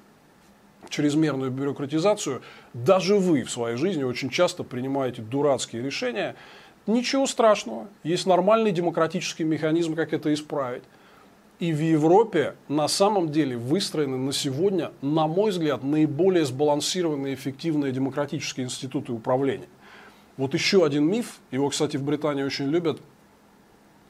чрезмерную 0.90 1.52
бюрократизацию, 1.52 2.42
даже 2.74 3.16
вы 3.16 3.44
в 3.44 3.52
своей 3.52 3.78
жизни 3.78 4.04
очень 4.04 4.30
часто 4.30 4.64
принимаете 4.64 5.22
дурацкие 5.22 5.82
решения. 5.82 6.36
Ничего 6.88 7.26
страшного. 7.26 7.88
Есть 8.04 8.26
нормальный 8.26 8.72
демократический 8.72 9.46
механизм, 9.46 9.96
как 9.96 10.12
это 10.12 10.34
исправить. 10.34 10.84
И 11.64 11.72
в 11.72 11.80
Европе 11.80 12.56
на 12.68 12.90
самом 12.90 13.32
деле 13.32 13.56
выстроены 13.56 14.18
на 14.18 14.34
сегодня, 14.34 14.92
на 15.02 15.28
мой 15.28 15.52
взгляд, 15.52 15.82
наиболее 15.82 16.46
сбалансированные 16.46 17.36
эффективные 17.36 17.94
демократические 17.94 18.66
институты 18.66 19.14
управления. 19.14 19.70
Вот 20.36 20.54
еще 20.54 20.86
один 20.86 21.06
миф, 21.06 21.40
его, 21.52 21.70
кстати, 21.70 21.96
в 21.96 22.04
Британии 22.04 22.44
очень 22.44 22.66
любят, 22.66 23.00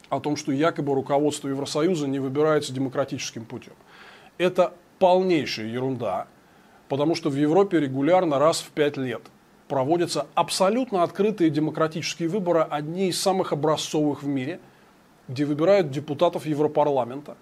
о 0.10 0.20
том, 0.20 0.36
что 0.36 0.52
якобы 0.52 0.96
руководство 0.96 1.48
Евросоюза 1.48 2.08
не 2.08 2.18
выбирается 2.18 2.74
демократическим 2.74 3.46
путем. 3.46 3.74
Это 4.40 4.74
полнейшая 4.98 5.68
ерунда, 5.68 6.26
потому 6.90 7.14
что 7.14 7.30
в 7.30 7.36
Европе 7.36 7.80
регулярно 7.80 8.40
раз 8.40 8.62
в 8.62 8.72
пять 8.72 8.98
лет 8.98 9.22
проводятся 9.68 10.26
абсолютно 10.34 11.04
открытые 11.04 11.52
демократические 11.52 12.30
выборы, 12.30 12.66
одни 12.68 13.10
из 13.10 13.22
самых 13.22 13.54
образцовых 13.54 14.24
в 14.24 14.28
мире– 14.28 14.60
где 15.28 15.46
выбирают 15.46 15.92
депутатов 15.92 16.46
Европарламента. 16.46 17.38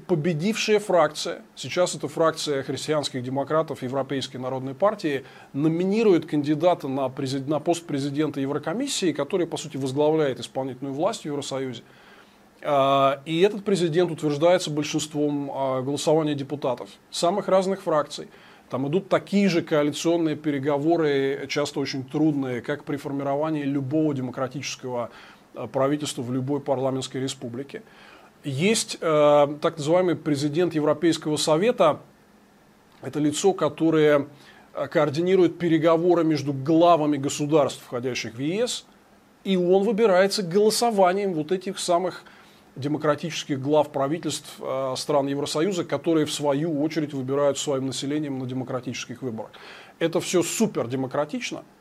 Победившая 0.00 0.78
фракция, 0.78 1.42
сейчас 1.54 1.94
это 1.94 2.06
фракция 2.08 2.62
христианских 2.62 3.22
демократов 3.22 3.82
Европейской 3.82 4.36
народной 4.36 4.74
партии, 4.74 5.24
номинирует 5.54 6.26
кандидата 6.26 6.86
на, 6.86 7.08
президент, 7.08 7.48
на 7.48 7.60
пост 7.60 7.86
президента 7.86 8.40
Еврокомиссии, 8.40 9.12
который, 9.12 9.46
по 9.46 9.56
сути, 9.56 9.78
возглавляет 9.78 10.38
исполнительную 10.38 10.94
власть 10.94 11.22
в 11.22 11.24
Евросоюзе. 11.24 11.82
А, 12.62 13.22
и 13.24 13.40
этот 13.40 13.64
президент 13.64 14.10
утверждается 14.10 14.70
большинством 14.70 15.50
а, 15.50 15.80
голосования 15.80 16.34
депутатов 16.34 16.90
самых 17.10 17.48
разных 17.48 17.82
фракций. 17.82 18.28
Там 18.68 18.86
идут 18.88 19.08
такие 19.08 19.48
же 19.48 19.62
коалиционные 19.62 20.36
переговоры, 20.36 21.46
часто 21.48 21.80
очень 21.80 22.04
трудные, 22.04 22.60
как 22.60 22.84
при 22.84 22.96
формировании 22.96 23.62
любого 23.62 24.12
демократического 24.12 25.10
Э, 25.56 25.66
правительству 25.66 26.22
в 26.22 26.32
любой 26.32 26.60
парламентской 26.60 27.18
республике. 27.18 27.82
Есть 28.46 28.98
э, 29.00 29.48
так 29.60 29.76
называемый 29.76 30.14
президент 30.14 30.72
Европейского 30.72 31.36
совета. 31.36 31.98
Это 33.02 33.18
лицо, 33.18 33.52
которое 33.52 34.28
э, 34.72 34.86
координирует 34.86 35.58
переговоры 35.58 36.22
между 36.22 36.52
главами 36.52 37.16
государств, 37.16 37.82
входящих 37.84 38.36
в 38.36 38.38
ЕС, 38.38 38.86
и 39.42 39.56
он 39.56 39.82
выбирается 39.82 40.44
голосованием 40.44 41.34
вот 41.34 41.50
этих 41.50 41.80
самых 41.80 42.22
демократических 42.76 43.60
глав 43.60 43.90
правительств 43.90 44.54
э, 44.60 44.94
стран 44.96 45.26
Евросоюза, 45.26 45.82
которые 45.82 46.24
в 46.24 46.32
свою 46.32 46.80
очередь 46.80 47.14
выбирают 47.14 47.58
своим 47.58 47.86
населением 47.86 48.38
на 48.38 48.46
демократических 48.46 49.22
выборах. 49.22 49.50
Это 49.98 50.20
все 50.20 50.44
супер 50.44 50.86
демократично– 50.86 51.64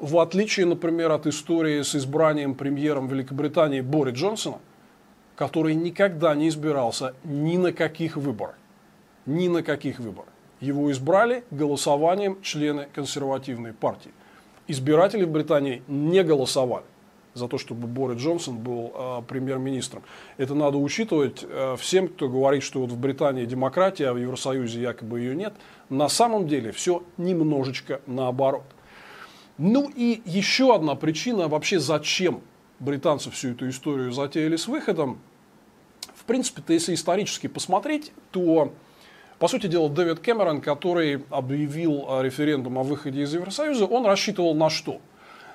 в 0.00 0.18
отличие, 0.18 0.64
например, 0.64 1.12
от 1.12 1.26
истории 1.26 1.82
с 1.82 1.94
избранием 1.94 2.54
премьером 2.54 3.06
Великобритании 3.06 3.82
Бори 3.82 4.12
Джонсона, 4.12 4.56
который 5.40 5.74
никогда 5.74 6.34
не 6.34 6.48
избирался 6.48 7.14
ни 7.24 7.56
на 7.56 7.72
каких 7.72 8.18
выборах. 8.18 8.58
Ни 9.24 9.48
на 9.48 9.62
каких 9.62 9.98
выборах. 9.98 10.28
Его 10.60 10.92
избрали 10.92 11.44
голосованием 11.50 12.42
члены 12.42 12.88
консервативной 12.94 13.72
партии. 13.72 14.10
Избиратели 14.68 15.24
в 15.24 15.30
Британии 15.30 15.82
не 15.88 16.22
голосовали 16.22 16.84
за 17.32 17.48
то, 17.48 17.56
чтобы 17.56 17.88
Борис 17.88 18.20
Джонсон 18.20 18.58
был 18.58 18.92
э, 18.94 19.22
премьер-министром. 19.26 20.02
Это 20.36 20.54
надо 20.54 20.76
учитывать 20.76 21.42
э, 21.42 21.76
всем, 21.78 22.08
кто 22.08 22.28
говорит, 22.28 22.62
что 22.62 22.80
вот 22.82 22.90
в 22.90 22.98
Британии 22.98 23.46
демократия, 23.46 24.08
а 24.08 24.12
в 24.12 24.18
Евросоюзе 24.18 24.82
якобы 24.82 25.20
ее 25.20 25.34
нет. 25.34 25.54
На 25.88 26.10
самом 26.10 26.48
деле 26.48 26.70
все 26.70 27.02
немножечко 27.16 28.02
наоборот. 28.06 28.66
Ну 29.56 29.90
и 29.96 30.20
еще 30.26 30.74
одна 30.74 30.96
причина 30.96 31.48
вообще, 31.48 31.78
зачем 31.78 32.42
британцы 32.78 33.30
всю 33.30 33.52
эту 33.52 33.70
историю 33.70 34.12
затеяли 34.12 34.56
с 34.56 34.68
выходом. 34.68 35.18
Принципе-то, 36.30 36.72
если 36.72 36.94
исторически 36.94 37.48
посмотреть, 37.48 38.12
то, 38.30 38.72
по 39.40 39.48
сути 39.48 39.66
дела, 39.66 39.90
Дэвид 39.90 40.20
Кэмерон, 40.20 40.60
который 40.60 41.24
объявил 41.28 42.06
референдум 42.20 42.78
о 42.78 42.84
выходе 42.84 43.22
из 43.22 43.34
Евросоюза, 43.34 43.86
он 43.86 44.06
рассчитывал 44.06 44.54
на 44.54 44.70
что? 44.70 45.00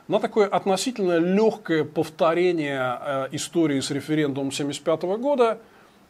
на 0.10 0.20
такое 0.20 0.48
относительно 0.48 1.18
легкое 1.18 1.86
повторение 1.86 3.00
э, 3.00 3.28
истории 3.32 3.80
с 3.80 3.90
референдумом 3.90 4.50
1975 4.50 5.04
года, 5.18 5.60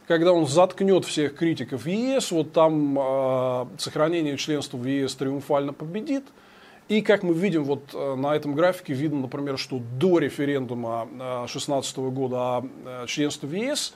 когда 0.08 0.34
он 0.34 0.48
заткнет 0.48 1.06
всех 1.06 1.36
критиков 1.36 1.86
ЕС, 1.86 2.32
вот 2.32 2.52
там 2.52 2.98
э, 3.00 3.66
сохранение 3.78 4.36
членства 4.38 4.78
в 4.78 4.84
ЕС 4.84 5.14
триумфально 5.14 5.74
победит. 5.74 6.24
И 6.88 7.02
как 7.02 7.22
мы 7.22 7.36
видим 7.36 7.66
вот 7.66 7.94
на 7.94 8.36
этом 8.36 8.56
графике, 8.56 8.94
видно, 8.94 9.22
например, 9.22 9.60
что 9.60 9.80
до 10.00 10.18
референдума 10.18 11.08
2016 11.12 11.98
года 11.98 12.38
о 12.58 13.06
членстве 13.06 13.48
в 13.48 13.54
ЕС, 13.54 13.94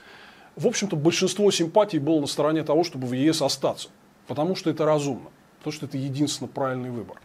в 0.56 0.66
общем-то, 0.66 0.96
большинство 0.96 1.50
симпатий 1.50 1.98
было 1.98 2.20
на 2.20 2.26
стороне 2.26 2.62
того, 2.64 2.84
чтобы 2.84 3.06
в 3.06 3.12
ЕС 3.12 3.42
остаться. 3.42 3.88
Потому 4.26 4.54
что 4.54 4.70
это 4.70 4.84
разумно. 4.84 5.30
Потому 5.58 5.72
что 5.72 5.86
это 5.86 5.96
единственно 5.96 6.48
правильный 6.48 6.90
выбор. 6.90 7.20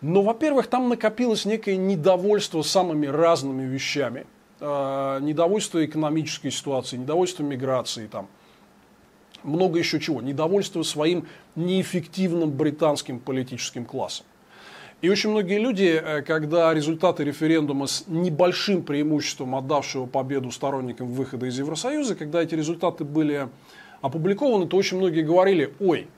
Но, 0.00 0.22
во-первых, 0.22 0.66
там 0.66 0.88
накопилось 0.88 1.44
некое 1.44 1.76
недовольство 1.76 2.62
самыми 2.62 3.06
разными 3.06 3.62
вещами. 3.62 4.26
Э, 4.60 5.18
недовольство 5.20 5.84
экономической 5.84 6.50
ситуации, 6.50 6.96
недовольство 6.96 7.42
миграции, 7.42 8.06
там, 8.06 8.28
много 9.42 9.78
еще 9.78 10.00
чего. 10.00 10.20
Недовольство 10.20 10.82
своим 10.82 11.26
неэффективным 11.54 12.50
британским 12.50 13.18
политическим 13.18 13.84
классом. 13.84 14.26
И 15.04 15.08
очень 15.10 15.28
многие 15.28 15.58
люди, 15.58 16.00
э, 16.02 16.22
когда 16.22 16.72
результаты 16.72 17.24
референдума 17.24 17.86
с 17.86 18.04
небольшим 18.06 18.82
преимуществом 18.82 19.54
отдавшего 19.54 20.06
победу 20.06 20.50
сторонникам 20.50 21.08
выхода 21.08 21.44
из 21.44 21.58
Евросоюза, 21.58 22.14
когда 22.14 22.42
эти 22.42 22.54
результаты 22.54 23.04
были 23.04 23.50
опубликованы, 24.00 24.66
то 24.66 24.78
очень 24.78 24.96
многие 24.96 25.20
говорили, 25.20 25.74
ой, 25.78 26.08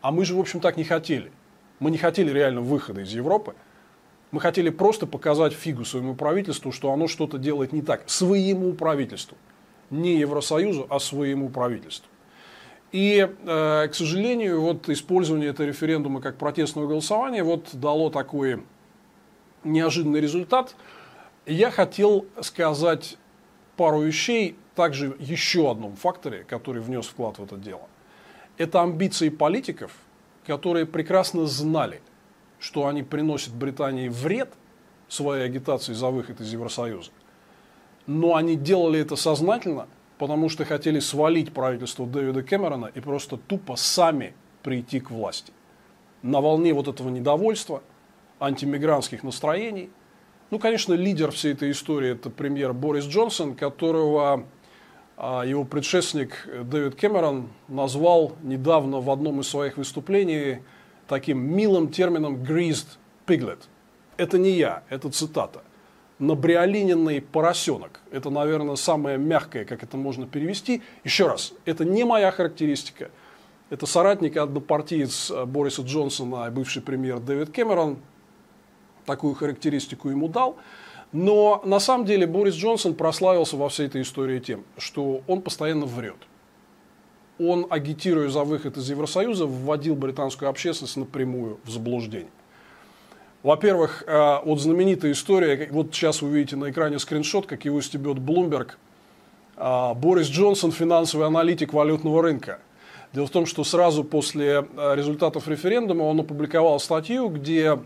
а 0.00 0.10
мы 0.10 0.24
же, 0.24 0.34
в 0.34 0.40
общем, 0.40 0.58
так 0.58 0.76
не 0.76 0.82
хотели. 0.82 1.30
Мы 1.78 1.92
не 1.92 1.98
хотели 1.98 2.32
реально 2.32 2.62
выхода 2.62 3.02
из 3.02 3.12
Европы. 3.12 3.54
Мы 4.32 4.40
хотели 4.40 4.70
просто 4.70 5.06
показать 5.06 5.52
фигу 5.52 5.84
своему 5.84 6.16
правительству, 6.16 6.72
что 6.72 6.90
оно 6.92 7.06
что-то 7.06 7.38
делает 7.38 7.72
не 7.72 7.80
так. 7.80 8.02
Своему 8.06 8.72
правительству. 8.72 9.36
Не 9.90 10.18
Евросоюзу, 10.18 10.88
а 10.90 10.98
своему 10.98 11.48
правительству. 11.48 12.10
И, 12.92 13.18
э, 13.18 13.88
к 13.88 13.94
сожалению, 13.94 14.60
вот 14.60 14.88
использование 14.88 15.50
этого 15.50 15.66
референдума 15.66 16.20
как 16.20 16.36
протестного 16.38 16.86
голосования 16.86 17.42
вот 17.42 17.68
дало 17.72 18.10
такой 18.10 18.62
неожиданный 19.64 20.20
результат. 20.20 20.74
Я 21.46 21.70
хотел 21.70 22.26
сказать 22.40 23.18
пару 23.76 24.02
вещей, 24.02 24.56
также 24.74 25.16
еще 25.18 25.70
одном 25.70 25.96
факторе, 25.96 26.44
который 26.44 26.80
внес 26.80 27.06
вклад 27.06 27.38
в 27.38 27.44
это 27.44 27.56
дело. 27.56 27.88
Это 28.56 28.82
амбиции 28.82 29.28
политиков– 29.28 29.92
которые 30.46 30.86
прекрасно 30.86 31.46
знали, 31.46 32.00
что 32.58 32.86
они 32.86 33.02
приносят 33.02 33.52
Британии 33.52 34.08
вред 34.08 34.52
своей 35.08 35.44
агитации 35.44 35.92
за 35.92 36.08
выход 36.08 36.40
из 36.40 36.52
Евросоюза. 36.52 37.10
Но 38.06 38.36
они 38.36 38.56
делали 38.56 39.00
это 39.00 39.16
сознательно, 39.16 39.88
потому 40.18 40.48
что 40.48 40.64
хотели 40.64 40.98
свалить 41.00 41.52
правительство 41.52 42.06
Дэвида 42.06 42.42
Кэмерона 42.42 42.86
и 42.86 43.00
просто 43.00 43.36
тупо 43.36 43.76
сами 43.76 44.34
прийти 44.62 45.00
к 45.00 45.10
власти. 45.10 45.52
На 46.22 46.40
волне 46.40 46.72
вот 46.74 46.88
этого 46.88 47.08
недовольства, 47.08 47.82
антимигрантских 48.40 49.22
настроений. 49.22 49.90
Ну, 50.50 50.58
конечно, 50.58 50.94
лидер 50.94 51.30
всей 51.30 51.52
этой 51.52 51.70
истории 51.70 52.10
это 52.10 52.30
премьер 52.30 52.72
Борис 52.72 53.04
Джонсон, 53.04 53.54
которого 53.54 54.46
а 55.18 55.44
его 55.44 55.64
предшественник 55.64 56.46
Дэвид 56.64 56.94
Кэмерон 56.96 57.48
назвал 57.68 58.36
недавно 58.42 59.00
в 59.00 59.10
одном 59.10 59.40
из 59.40 59.48
своих 59.48 59.78
выступлений 59.78 60.58
таким 61.08 61.38
милым 61.38 61.88
термином 61.88 62.42
«greased 62.42 62.98
piglet». 63.26 63.60
Это 64.18 64.36
не 64.36 64.50
я, 64.50 64.82
это 64.90 65.10
цитата. 65.10 65.62
Набриолиненный 66.18 67.20
поросенок. 67.20 68.00
Это, 68.10 68.30
наверное, 68.30 68.76
самое 68.76 69.18
мягкое, 69.18 69.64
как 69.64 69.82
это 69.82 69.96
можно 69.96 70.26
перевести. 70.26 70.82
Еще 71.04 71.26
раз, 71.26 71.52
это 71.66 71.84
не 71.84 72.04
моя 72.04 72.30
характеристика. 72.30 73.10
Это 73.68 73.84
соратник 73.86 74.36
однопартиец 74.36 75.30
Бориса 75.46 75.82
Джонсона, 75.82 76.50
бывший 76.50 76.82
премьер 76.82 77.18
Дэвид 77.18 77.50
Кэмерон, 77.50 77.98
такую 79.04 79.34
характеристику 79.34 80.08
ему 80.08 80.28
дал. 80.28 80.56
Но 81.12 81.62
на 81.64 81.80
самом 81.80 82.04
деле 82.06 82.26
Борис 82.26 82.54
Джонсон 82.54 82.94
прославился 82.94 83.56
во 83.56 83.68
всей 83.68 83.86
этой 83.86 84.02
истории 84.02 84.38
тем, 84.38 84.64
что 84.76 85.22
он 85.26 85.42
постоянно 85.42 85.86
врет. 85.86 86.16
Он, 87.38 87.66
агитируя 87.68 88.28
за 88.28 88.44
выход 88.44 88.76
из 88.76 88.88
Евросоюза, 88.88 89.46
вводил 89.46 89.94
британскую 89.94 90.48
общественность 90.48 90.96
напрямую 90.96 91.58
в 91.64 91.70
заблуждение. 91.70 92.30
Во-первых, 93.46 94.02
э, 94.08 94.40
вот 94.44 94.58
знаменитая 94.58 95.12
история, 95.12 95.68
вот 95.70 95.94
сейчас 95.94 96.20
вы 96.20 96.30
видите 96.30 96.56
на 96.56 96.68
экране 96.68 96.98
скриншот, 96.98 97.46
как 97.46 97.64
его 97.64 97.80
стебет 97.80 98.18
Блумберг. 98.18 98.76
Э, 99.56 99.94
Борис 99.94 100.26
Джонсон, 100.26 100.72
финансовый 100.72 101.28
аналитик 101.28 101.72
валютного 101.72 102.22
рынка. 102.22 102.58
Дело 103.12 103.28
в 103.28 103.30
том, 103.30 103.46
что 103.46 103.62
сразу 103.62 104.02
после 104.02 104.66
э, 104.76 104.94
результатов 104.96 105.46
референдума 105.46 106.02
он 106.02 106.18
опубликовал 106.18 106.80
статью, 106.80 107.28
где 107.28 107.78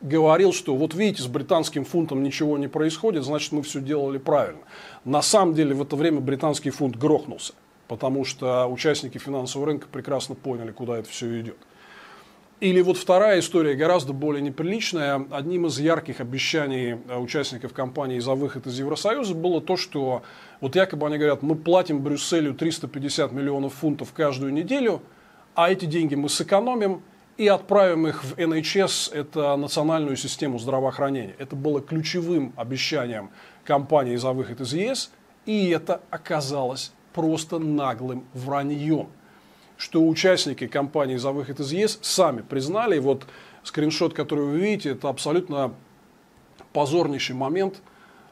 говорил, 0.00 0.54
что 0.54 0.74
вот 0.74 0.94
видите, 0.94 1.22
с 1.22 1.26
британским 1.26 1.84
фунтом 1.84 2.22
ничего 2.22 2.56
не 2.56 2.68
происходит, 2.68 3.24
значит 3.24 3.52
мы 3.52 3.60
все 3.60 3.82
делали 3.82 4.16
правильно. 4.16 4.62
На 5.04 5.20
самом 5.20 5.52
деле 5.52 5.74
в 5.74 5.82
это 5.82 5.96
время 5.96 6.20
британский 6.20 6.70
фунт 6.70 6.96
грохнулся, 6.96 7.52
потому 7.88 8.24
что 8.24 8.66
участники 8.68 9.18
финансового 9.18 9.66
рынка 9.66 9.86
прекрасно 9.92 10.34
поняли, 10.34 10.70
куда 10.70 10.96
это 10.96 11.10
все 11.10 11.42
идет. 11.42 11.58
Или 12.60 12.80
вот 12.80 12.96
вторая 12.96 13.40
история, 13.40 13.74
гораздо 13.74 14.12
более 14.12 14.40
неприличная. 14.40 15.26
Одним 15.30 15.66
из 15.66 15.78
ярких 15.78 16.20
обещаний 16.20 16.92
э, 16.92 17.18
участников 17.18 17.74
компании 17.74 18.18
за 18.18 18.32
выход 18.34 18.66
из 18.66 18.78
Евросоюза 18.78 19.34
было 19.34 19.60
то, 19.60 19.76
что 19.76 20.22
вот 20.60 20.74
якобы 20.74 21.06
они 21.06 21.18
говорят, 21.18 21.42
мы 21.42 21.54
платим 21.54 22.02
Брюсселю 22.02 22.54
350 22.54 23.32
миллионов 23.32 23.74
фунтов 23.74 24.12
каждую 24.12 24.52
неделю, 24.54 25.02
а 25.54 25.70
эти 25.70 25.84
деньги 25.84 26.14
мы 26.14 26.28
сэкономим– 26.28 27.02
и 27.36 27.48
отправим 27.48 28.06
их 28.06 28.24
в 28.24 28.34
NHS, 28.34 29.14
это 29.14 29.56
национальную 29.56 30.16
систему 30.16 30.58
здравоохранения. 30.58 31.34
Это 31.38 31.54
было 31.54 31.80
ключевым 31.80 32.52
обещанием 32.56 33.30
компании 33.64 34.16
за 34.16 34.32
выход 34.32 34.60
из 34.60 34.72
ЕС, 34.72 35.10
и 35.44 35.68
это 35.68 36.00
оказалось 36.10 36.92
просто 37.12 37.58
наглым 37.58 38.24
враньем. 38.32 39.08
Что 39.76 40.02
участники 40.06 40.66
компании 40.66 41.16
за 41.16 41.32
выход 41.32 41.60
из 41.60 41.72
ЕС 41.72 41.98
сами 42.02 42.40
признали, 42.40 42.98
вот 42.98 43.26
скриншот, 43.62 44.14
который 44.14 44.46
вы 44.46 44.58
видите, 44.58 44.90
это 44.90 45.08
абсолютно 45.08 45.74
позорнейший 46.72 47.34
момент 47.34 47.82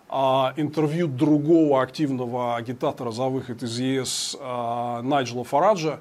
а, 0.09 0.55
интервью 0.57 1.07
другого 1.09 1.83
активного 1.83 2.57
агитатора 2.57 3.11
за 3.11 3.25
выход 3.25 3.63
из 3.63 3.79
ЕС 3.79 4.37
а, 4.41 5.03
Найджела 5.03 5.45
Фараджа, 5.45 6.01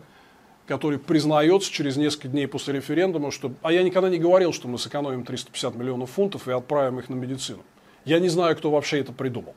который 0.68 0.98
признается 0.98 1.72
через 1.72 1.98
несколько 1.98 2.30
дней 2.30 2.48
после 2.48 2.76
референдума, 2.76 3.32
что 3.32 3.52
«а 3.62 3.72
я 3.72 3.84
никогда 3.84 4.10
не 4.10 4.20
говорил, 4.20 4.54
что 4.54 4.68
мы 4.68 4.78
сэкономим 4.78 5.26
350 5.26 5.76
миллионов 5.76 6.12
фунтов 6.12 6.48
и 6.48 6.52
отправим 6.52 7.00
их 7.00 7.10
на 7.10 7.16
медицину». 7.16 7.64
Я 8.06 8.20
не 8.20 8.30
знаю, 8.30 8.56
кто 8.56 8.72
вообще 8.72 9.00
это 9.00 9.14
придумал, 9.14 9.56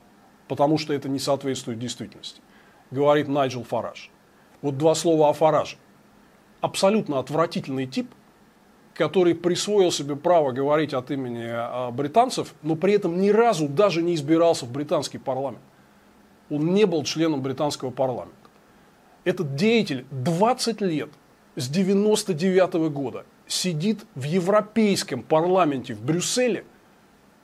потому 0.49 0.79
что 0.79 0.93
это 0.93 1.09
не 1.09 1.19
соответствует 1.19 1.79
действительности, 1.79 2.41
говорит 2.91 3.29
Найджел 3.29 3.65
Фараж. 3.65 4.11
Вот 4.67 4.79
два 4.79 4.95
слова 4.95 5.31
о 5.31 5.33
Фараже. 5.33 5.77
Абсолютно 6.61 7.19
отвратительный 7.19 7.87
тип, 7.87 8.11
который 8.95 9.35
присвоил 9.35 9.91
себе 9.91 10.17
право 10.17 10.53
говорить 10.53 10.93
от 10.95 11.11
имени 11.11 11.47
а, 11.49 11.91
британцев, 11.91 12.55
но 12.63 12.77
при 12.77 12.95
этом 12.95 13.21
ни 13.21 13.31
разу 13.31 13.69
даже 13.69 14.03
не 14.03 14.15
избирался 14.15 14.67
в 14.67 14.73
британский 14.73 15.19
парламент. 15.19 15.63
Он 16.51 16.75
не 16.75 16.85
был 16.85 17.05
членом 17.05 17.43
британского 17.43 17.91
парламента 17.91 18.35
этот 19.27 19.57
деятель 19.57 20.07
20 20.13 20.81
лет, 20.81 21.11
с 21.57 21.69
99 21.69 22.75
-го 22.75 22.89
года, 22.91 23.25
сидит 23.47 24.07
в 24.15 24.23
Европейском 24.23 25.23
парламенте 25.23 25.95
в 25.95 26.03
Брюсселе 26.03 26.65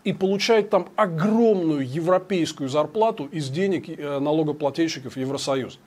и 0.05 0.13
получает 0.13 0.71
там 0.71 0.89
огромную 0.97 1.87
европейскую 1.87 2.69
зарплату 2.69 3.27
из 3.27 3.49
денег 3.49 3.89
э, 3.89 4.19
налогоплательщиков 4.21 5.17
Евросоюза. 5.17 5.79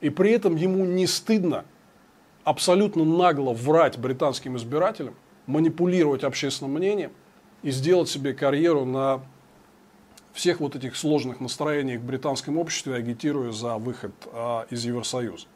И 0.00 0.10
при 0.10 0.30
этом 0.30 0.56
ему 0.56 0.84
не 0.84 1.06
стыдно 1.06 1.64
абсолютно 2.44 3.04
нагло 3.04 3.52
врать 3.52 3.98
британским 3.98 4.56
избирателям, 4.56 5.14
манипулировать 5.46 6.24
общественным 6.24 6.74
мнением 6.74 7.10
и 7.62 7.70
сделать 7.70 8.08
себе 8.08 8.32
карьеру 8.32 8.84
на 8.84 9.22
всех 10.32 10.60
вот 10.60 10.76
этих 10.76 10.96
сложных 10.96 11.40
настроениях 11.40 12.00
в 12.00 12.04
британском 12.04 12.58
обществе, 12.58 12.94
агитируя 12.94 13.50
за 13.50 13.76
выход 13.76 14.12
а, 14.32 14.66
из 14.70 14.84
Евросоюза. 14.84 15.46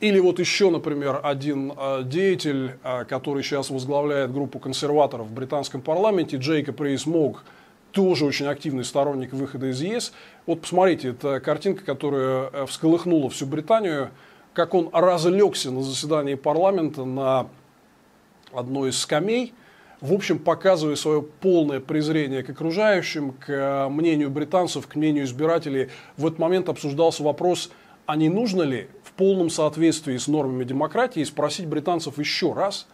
Или 0.00 0.18
вот 0.18 0.38
еще, 0.38 0.70
например, 0.70 1.20
один 1.22 1.74
а, 1.76 2.02
деятель, 2.02 2.78
а, 2.82 3.04
который 3.04 3.42
сейчас 3.42 3.68
возглавляет 3.68 4.32
группу 4.32 4.58
консерваторов 4.58 5.26
в 5.26 5.32
британском 5.32 5.82
парламенте, 5.82 6.38
Джейкоб 6.38 6.80
Рейс 6.80 7.04
Мог, 7.04 7.44
тоже 7.92 8.24
очень 8.24 8.46
активный 8.46 8.84
сторонник 8.84 9.32
выхода 9.32 9.70
из 9.70 9.80
ЕС. 9.80 10.12
Вот 10.46 10.62
посмотрите, 10.62 11.10
это 11.10 11.40
картинка, 11.40 11.84
которая 11.84 12.50
э, 12.52 12.66
всколыхнула 12.66 13.30
всю 13.30 13.46
Британию, 13.46 14.10
как 14.54 14.74
он 14.74 14.90
разлегся 14.92 15.70
на 15.70 15.82
заседании 15.82 16.34
парламента 16.34 17.04
на 17.04 17.48
одной 18.52 18.90
из 18.90 18.98
скамей, 18.98 19.54
в 20.00 20.14
общем, 20.14 20.38
показывая 20.38 20.96
свое 20.96 21.22
полное 21.22 21.78
презрение 21.78 22.42
к 22.42 22.50
окружающим, 22.50 23.32
к 23.32 23.50
э, 23.50 23.88
мнению 23.88 24.30
британцев, 24.30 24.86
к 24.86 24.94
мнению 24.94 25.24
избирателей. 25.24 25.90
В 26.16 26.26
этот 26.26 26.38
момент 26.38 26.68
обсуждался 26.68 27.22
вопрос, 27.22 27.70
а 28.06 28.16
не 28.16 28.28
нужно 28.28 28.62
ли 28.62 28.88
в 29.04 29.12
полном 29.12 29.50
соответствии 29.50 30.16
с 30.16 30.26
нормами 30.26 30.64
демократии 30.64 31.22
спросить 31.22 31.66
британцев 31.66 32.18
еще 32.18 32.54
раз, 32.54 32.86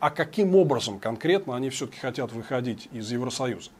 а 0.00 0.10
каким 0.10 0.54
образом 0.54 0.98
конкретно 0.98 1.56
они 1.56 1.70
все-таки 1.70 1.98
хотят 1.98 2.32
выходить 2.32 2.88
из 2.92 3.10
Евросоюза. 3.10 3.70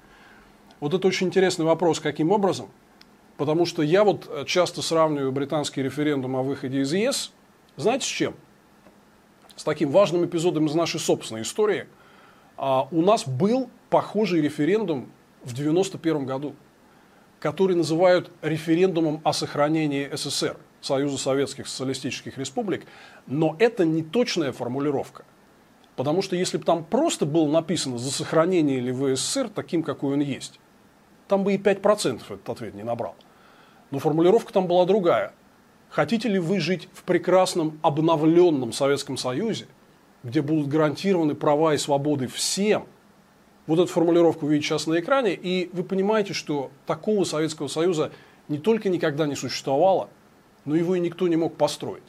Вот 0.81 0.95
это 0.95 1.07
очень 1.07 1.29
интересный 1.29 1.65
вопрос, 1.65 2.01
каким 2.01 2.33
образом, 2.33 2.69
потому 3.37 3.67
что 3.67 3.83
я 3.83 4.03
вот 4.03 4.27
э, 4.29 4.45
часто 4.47 4.83
сравниваю 4.83 5.31
британский 5.31 5.83
референдум 5.83 6.37
о 6.37 6.43
выходе 6.43 6.81
из 6.81 6.93
ЕС, 6.93 7.33
знаете 7.77 8.05
с 8.05 8.09
чем? 8.09 8.35
С 9.57 9.65
таким 9.65 9.91
важным 9.91 10.25
эпизодом 10.25 10.67
из 10.67 10.75
нашей 10.75 11.01
собственной 11.01 11.43
истории– 11.43 11.87
а, 12.63 12.87
у 12.91 13.01
нас 13.01 13.27
был 13.27 13.71
похожий 13.89 14.43
референдум 14.43 15.11
в 15.45 15.53
1991 15.55 16.27
году, 16.27 16.55
который 17.39 17.75
называют 17.75 18.31
референдумом 18.43 19.23
о 19.25 19.33
сохранении 19.33 20.11
СССР, 20.15 20.59
Союза 20.83 21.17
Советских 21.17 21.67
Социалистических 21.67 22.37
Республик, 22.37 22.85
но 23.27 23.57
это 23.59 23.87
не 23.87 24.03
точная 24.03 24.53
формулировка. 24.53 25.25
Потому 25.97 26.21
что 26.21 26.37
если 26.37 26.59
бы 26.59 26.65
там 26.65 26.85
просто 26.85 27.25
было 27.25 27.51
написано 27.51 27.97
за 27.97 28.11
сохранение 28.11 28.77
или 28.77 28.93
ВССР 28.93 29.49
таким, 29.49 29.83
какой 29.83 30.13
он 30.13 30.21
есть, 30.21 30.61
там 31.31 31.45
бы 31.45 31.55
и 31.55 31.57
5% 31.57 32.23
этот 32.29 32.49
ответ 32.49 32.75
не 32.75 32.83
набрал. 32.83 33.15
Но 33.91 33.99
формулировка 33.99 34.53
там 34.53 34.67
была 34.67 34.85
другая. 34.85 35.33
Хотите 35.89 36.29
ли 36.29 36.39
вы 36.39 36.61
жить 36.61 36.89
в 36.93 37.05
прекрасном 37.05 37.79
обновленном 37.83 38.73
Советском 38.73 39.17
Союзе– 39.17 39.67
где 40.23 40.43
будут 40.43 40.69
гарантированы 40.69 41.35
права 41.35 41.75
и 41.75 41.79
свободы 41.79 42.27
всем. 42.27 42.87
Вот 43.67 43.79
эту 43.79 43.91
формулировку 43.93 44.47
видите 44.47 44.69
сейчас 44.69 44.87
на 44.87 44.99
экране, 44.99 45.35
и 45.35 45.71
вы 45.73 45.85
понимаете, 45.85 46.33
что 46.33 46.71
такого 46.87 47.25
Советского 47.25 47.69
Союза 47.69 48.13
не 48.49 48.59
только 48.59 48.89
никогда 48.89 49.27
не 49.27 49.37
существовало, 49.37 50.11
но 50.65 50.75
его 50.75 50.97
и 50.97 51.01
никто 51.01 51.29
не 51.29 51.37
мог 51.37 51.57
построить. 51.57 52.03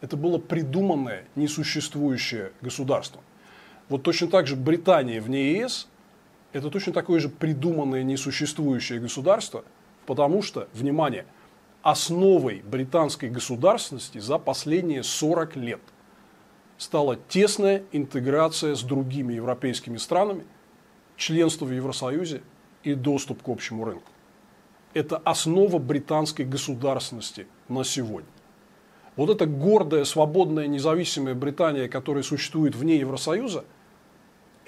Это 0.00 0.16
было 0.16 0.38
придуманное, 0.38 1.24
несуществующее 1.36 2.52
государство. 2.60 3.22
Вот 3.88 4.02
точно 4.02 4.28
так 4.28 4.46
же 4.46 4.56
Британия 4.56 5.20
вне 5.20 5.52
ЕС– 5.52 5.88
это 6.52 6.70
точно 6.70 6.92
такое 6.92 7.20
же 7.20 7.28
придуманное, 7.28 8.02
несуществующее 8.02 9.00
государство, 9.00 9.64
потому 10.06 10.42
что, 10.42 10.68
внимание, 10.72 11.26
основой 11.82 12.62
британской 12.62 13.30
государственности 13.30 14.18
за 14.18 14.38
последние 14.38 15.02
40 15.02 15.56
лет– 15.56 15.80
стала 16.78 17.16
тесная 17.16 17.82
интеграция 17.92 18.74
с 18.74 18.82
другими 18.82 19.34
европейскими 19.34 19.98
странами, 19.98 20.44
членство 21.16 21.66
в 21.66 21.72
Евросоюзе 21.72 22.42
и 22.84 22.94
доступ 22.94 23.42
к 23.42 23.48
общему 23.48 23.84
рынку. 23.84 24.10
Это 24.94 25.18
основа 25.18 25.78
британской 25.78 26.44
государственности 26.44 27.46
на 27.68 27.84
сегодня. 27.84 28.30
Вот 29.16 29.28
эта 29.28 29.46
гордая, 29.46 30.04
свободная, 30.04 30.68
независимая 30.68 31.34
Британия, 31.34 31.88
которая 31.88 32.22
существует 32.22 32.76
вне 32.76 32.96
Евросоюза, 32.96 33.64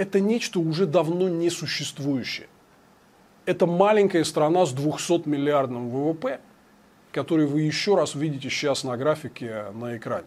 это 0.01 0.19
нечто 0.19 0.61
уже 0.61 0.87
давно 0.87 1.29
не 1.29 1.51
существующее. 1.51 2.49
Это 3.45 3.67
маленькая 3.67 4.25
страна 4.25 4.65
с 4.65 4.73
200 4.73 5.29
миллиардным 5.29 5.91
ВВП, 5.91 6.41
который 7.13 7.45
вы 7.45 7.61
еще 7.61 7.97
раз 7.97 8.15
видите 8.15 8.49
сейчас 8.49 8.83
на 8.83 8.97
графике 8.97 9.67
на 9.75 9.99
экране. 9.99 10.27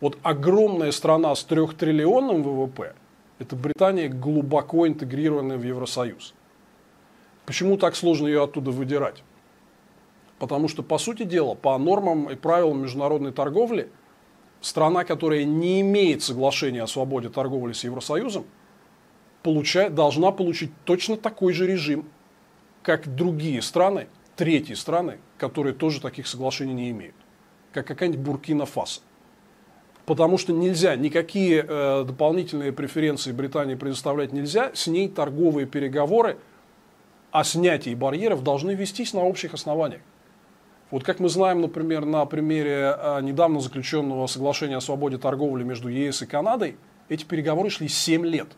Вот 0.00 0.18
огромная 0.22 0.92
страна 0.92 1.34
с 1.34 1.42
трехтриллионным 1.42 2.44
ВВП, 2.44 2.94
это 3.40 3.56
Британия 3.56 4.08
глубоко 4.08 4.86
интегрированная 4.86 5.58
в 5.58 5.64
Евросоюз. 5.64 6.32
Почему 7.46 7.76
так 7.76 7.96
сложно 7.96 8.28
ее 8.28 8.44
оттуда 8.44 8.70
выдирать? 8.70 9.24
Потому 10.38 10.68
что, 10.68 10.84
по 10.84 10.98
сути 10.98 11.24
дела, 11.24 11.56
по 11.56 11.76
нормам 11.76 12.30
и 12.30 12.36
правилам 12.36 12.82
международной 12.82 13.32
торговли, 13.32 13.90
страна, 14.60 15.02
которая 15.02 15.42
не 15.42 15.80
имеет 15.80 16.22
соглашения 16.22 16.84
о 16.84 16.86
свободе 16.86 17.30
торговли 17.30 17.72
с 17.72 17.82
Евросоюзом, 17.82 18.46
получает, 19.42 19.94
должна 19.94 20.30
получить 20.32 20.70
точно 20.84 21.16
такой 21.16 21.52
же 21.52 21.66
режим, 21.66 22.08
как 22.82 23.14
другие 23.14 23.62
страны, 23.62 24.08
третьи 24.36 24.74
страны, 24.74 25.18
которые 25.38 25.74
тоже 25.74 26.00
таких 26.00 26.26
соглашений 26.26 26.74
не 26.74 26.90
имеют, 26.90 27.16
как 27.72 27.86
какая-нибудь 27.86 28.20
Буркина-Фасо 28.26 29.00
потому 30.10 30.38
что 30.38 30.52
нельзя, 30.52 30.96
никакие 30.96 31.64
э, 31.64 32.04
дополнительные 32.04 32.72
преференции 32.72 33.30
Британии 33.30 33.76
предоставлять 33.76 34.32
нельзя, 34.32 34.72
с 34.74 34.88
ней 34.88 35.08
торговые 35.08 35.68
переговоры 35.68 36.38
о 37.30 37.44
снятии 37.44 37.94
барьеров 37.94 38.42
должны 38.42 38.72
вестись 38.72 39.14
на 39.14 39.20
общих 39.20 39.54
основаниях. 39.54 40.00
Вот 40.90 41.04
как 41.04 41.20
мы 41.20 41.28
знаем, 41.28 41.60
например, 41.60 42.06
на 42.06 42.24
примере 42.24 42.96
э, 42.98 43.20
недавно 43.22 43.60
заключенного 43.60 44.26
соглашения 44.26 44.78
о 44.78 44.80
свободе 44.80 45.16
торговли 45.16 45.62
между 45.62 45.88
ЕС 45.88 46.22
и 46.22 46.26
Канадой, 46.26 46.76
эти 47.08 47.24
переговоры 47.24 47.70
шли 47.70 47.86
7 47.86 48.26
лет. 48.26 48.48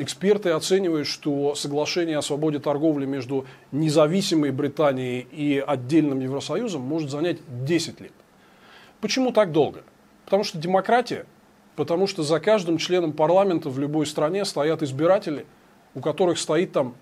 Эксперты 0.00 0.48
оценивают, 0.48 1.06
что 1.06 1.54
соглашение 1.54 2.16
о 2.16 2.22
свободе 2.22 2.58
торговли 2.58 3.04
между 3.04 3.44
независимой 3.70 4.50
Британией 4.50 5.26
и 5.30 5.58
отдельным 5.58 6.20
Евросоюзом 6.20 6.80
может 6.80 7.10
занять 7.10 7.40
10 7.66 8.00
лет. 8.00 8.12
Почему 9.02 9.30
так 9.30 9.52
долго? 9.52 9.84
Потому 10.24 10.42
что 10.42 10.56
демократия, 10.56 11.26
потому 11.76 12.06
что 12.06 12.22
за 12.22 12.40
каждым 12.40 12.78
членом 12.78 13.12
парламента 13.12 13.68
в 13.68 13.78
любой 13.78 14.06
стране 14.06 14.46
стоят 14.46 14.82
избиратели, 14.82 15.44
у 15.94 16.00
которых 16.00 16.38
стоит 16.38 16.72
там 16.72 16.94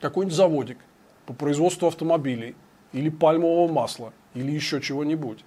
какой-нибудь 0.00 0.36
заводик 0.36 0.78
по 1.26 1.34
производству 1.34 1.86
автомобилей 1.86 2.56
или 2.92 3.10
пальмового 3.10 3.72
масла 3.72 4.12
или 4.34 4.50
еще 4.50 4.80
чего-нибудь. 4.80 5.44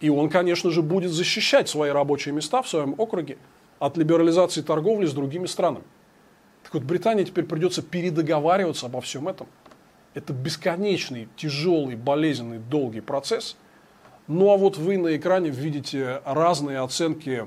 И 0.00 0.08
он, 0.08 0.30
конечно 0.30 0.70
же, 0.70 0.80
будет 0.80 1.10
защищать 1.10 1.68
свои 1.68 1.90
рабочие 1.90 2.32
места 2.32 2.62
в 2.62 2.68
своем 2.70 2.94
округе 2.96 3.36
от 3.78 3.96
либерализации 3.96 4.62
торговли 4.62 5.06
с 5.06 5.12
другими 5.12 5.46
странами. 5.46 5.84
Так 6.62 6.74
вот, 6.74 6.82
Британии 6.82 7.24
теперь 7.24 7.44
придется 7.44 7.82
передоговариваться 7.82 8.86
обо 8.86 9.00
всем 9.00 9.28
этом. 9.28 9.46
Это 10.14 10.32
бесконечный, 10.32 11.28
тяжелый, 11.36 11.96
болезненный, 11.96 12.58
долгий 12.58 13.00
процесс– 13.00 13.56
ну 14.28 14.50
а 14.50 14.56
вот 14.56 14.76
вы 14.76 14.98
на 14.98 15.16
экране 15.16 15.50
видите 15.50 16.20
разные 16.24 16.80
оценки, 16.80 17.46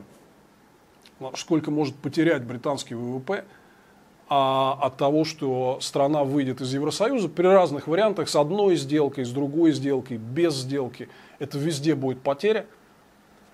сколько 1.35 1.71
может 1.71 1.95
потерять 1.95 2.43
британский 2.43 2.95
ВВП 2.95 3.43
а, 4.29 4.79
от 4.81 4.95
того, 4.95 5.25
что 5.25 5.79
страна 5.81 6.23
выйдет 6.23 6.61
из 6.61 6.73
Евросоюза 6.73 7.27
при 7.27 7.47
разных 7.47 7.87
вариантах, 7.87 8.29
с 8.29 8.35
одной 8.37 8.77
сделкой, 8.77 9.25
с 9.25 9.31
другой 9.31 9.73
сделкой, 9.73 10.17
без 10.17 10.55
сделки. 10.55 11.09
Это 11.39 11.57
везде 11.57 11.95
будет 11.95 12.21
потеря. 12.21 12.65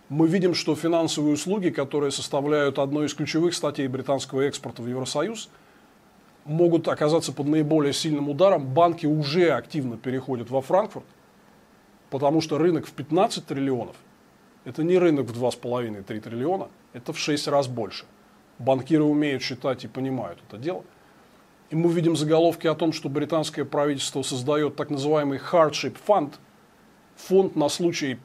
Мы 0.09 0.27
видим, 0.27 0.53
что 0.53 0.75
финансовые 0.75 1.33
услуги, 1.33 1.69
которые 1.69 2.11
составляют 2.11 2.79
одну 2.79 3.03
из 3.03 3.13
ключевых 3.13 3.53
статей 3.53 3.87
британского 3.87 4.41
экспорта 4.41 4.81
в 4.81 4.87
Евросоюз, 4.87 5.49
могут 6.45 6.87
оказаться 6.87 7.33
под 7.33 7.47
наиболее 7.47 7.91
сильным 7.93 8.29
ударом. 8.29 8.67
Банки 8.67 9.07
уже 9.07 9.49
активно 9.49 9.97
переходят 9.97 10.51
во 10.51 10.61
Франкфурт 10.61 11.05
потому 12.15 12.39
что 12.39 12.57
рынок 12.57 12.85
в 12.85 12.93
15 12.93 13.45
триллионов– 13.45 13.97
это 14.63 14.83
не 14.83 14.97
рынок 14.97 15.27
в 15.27 15.43
2,5-3 15.43 16.21
триллиона, 16.21 16.69
это 16.93 17.11
в 17.11 17.19
6 17.19 17.47
раз 17.49 17.67
больше. 17.67 18.05
Банкиры 18.57 19.03
умеют 19.03 19.41
считать 19.41 19.83
и 19.83 19.89
понимают 19.89 20.39
это 20.47 20.57
дело. 20.57 20.85
И 21.71 21.75
мы 21.75 21.91
видим 21.91 22.15
заголовки 22.15 22.67
о 22.67 22.75
том, 22.75 22.93
что 22.93 23.09
британское 23.09 23.65
правительство 23.65 24.21
создает 24.21 24.77
так 24.77 24.91
называемый 24.91 25.39
hardship 25.39 25.97
fund, 26.07 26.35
фонд 27.17 27.57
на 27.57 27.67
случай, 27.67 28.17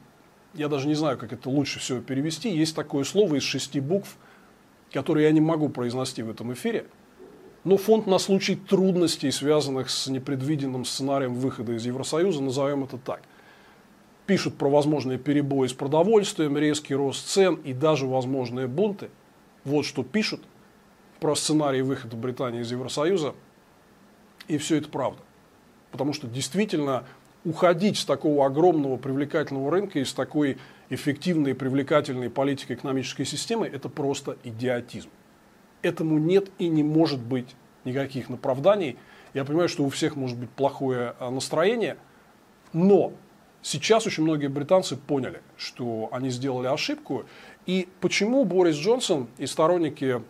я 0.53 0.67
даже 0.67 0.87
не 0.87 0.95
знаю, 0.95 1.17
как 1.17 1.33
это 1.33 1.49
лучше 1.49 1.79
всего 1.79 1.99
перевести, 1.99 2.49
есть 2.49 2.75
такое 2.75 3.03
слово 3.03 3.35
из 3.35 3.43
шести 3.43 3.79
букв, 3.79 4.17
которое 4.91 5.25
я 5.25 5.31
не 5.31 5.41
могу 5.41 5.69
произнести 5.69 6.21
в 6.23 6.29
этом 6.29 6.53
эфире, 6.53 6.87
Но 7.63 7.77
фонд 7.77 8.07
на 8.07 8.17
случай 8.17 8.55
трудностей, 8.55 9.29
связанных 9.29 9.91
с 9.91 10.07
непредвиденным 10.07 10.83
сценарием 10.83 11.35
выхода 11.35 11.73
из 11.73 11.85
Евросоюза, 11.85 12.41
назовем 12.41 12.83
это 12.83 12.97
так. 12.97 13.21
Пишут 14.25 14.55
про 14.55 14.67
возможные 14.67 15.19
перебои 15.19 15.67
с 15.67 15.73
продовольствием, 15.73 16.57
резкий 16.57 16.95
рост 16.95 17.27
цен 17.27 17.55
и 17.55 17.73
даже 17.73 18.07
возможные 18.07 18.67
бунты. 18.67 19.09
Вот 19.63 19.85
что 19.85 20.03
пишут 20.03 20.41
про 21.19 21.35
сценарий 21.35 21.83
выхода 21.83 22.15
Британии 22.15 22.61
из 22.61 22.71
Евросоюза. 22.71 23.35
И 24.47 24.57
все 24.57 24.77
это 24.77 24.89
правда. 24.89 25.21
Потому 25.91 26.13
что 26.13 26.27
действительно 26.27 27.05
уходить 27.43 27.97
с 27.97 28.05
такого 28.05 28.45
огромного 28.45 28.97
привлекательного 28.97 29.71
рынка 29.71 29.99
и 29.99 30.05
с 30.05 30.13
такой 30.13 30.57
эффективной 30.89 31.51
и 31.51 31.53
привлекательной 31.53 32.29
политикой 32.29 32.73
экономической 32.73 33.25
системы– 33.25 33.67
это 33.73 33.89
просто 33.89 34.37
идиотизм. 34.43 35.09
Этому 35.81 36.17
нет 36.19 36.49
и 36.59 36.67
не 36.67 36.83
может 36.83 37.19
быть 37.19 37.55
никаких 37.85 38.29
оправданий. 38.29 38.97
Я 39.33 39.45
понимаю, 39.45 39.69
что 39.69 39.83
у 39.83 39.89
всех 39.89 40.15
может 40.15 40.37
быть 40.37 40.49
плохое 40.49 41.15
а, 41.19 41.31
настроение, 41.31 41.97
но 42.73 43.13
сейчас 43.61 44.05
очень 44.05 44.23
многие 44.23 44.47
британцы 44.47 44.95
поняли, 44.95 45.41
что 45.57 46.09
они 46.11 46.29
сделали 46.29 46.67
ошибку. 46.67 47.25
И 47.65 47.87
почему 48.01 48.43
Борис 48.45 48.75
Джонсон 48.75 49.27
и 49.37 49.47
сторонники 49.47 50.21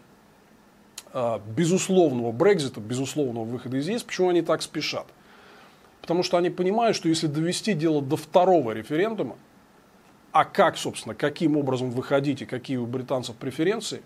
а, 1.11 1.41
безусловного 1.45 2.31
Брекзита, 2.31 2.79
безусловного 2.79 3.43
выхода 3.43 3.77
из 3.77 3.89
ЕС, 3.89 4.03
почему 4.03 4.29
они 4.29 4.41
так 4.41 4.61
спешат? 4.61 5.07
Потому 6.01 6.23
что 6.23 6.37
они 6.37 6.49
понимают, 6.49 6.95
что 6.95 7.09
если 7.09 7.27
довести 7.27 7.73
дело 7.73 8.01
до 8.01 8.17
второго 8.17 8.71
референдума, 8.71 9.37
а 10.31 10.45
как, 10.45 10.77
собственно, 10.77 11.13
каким 11.13 11.57
образом 11.57 11.91
выходить 11.91 12.41
и 12.41 12.45
какие 12.45 12.77
у 12.77 12.85
британцев 12.85 13.35
преференции, 13.35 14.01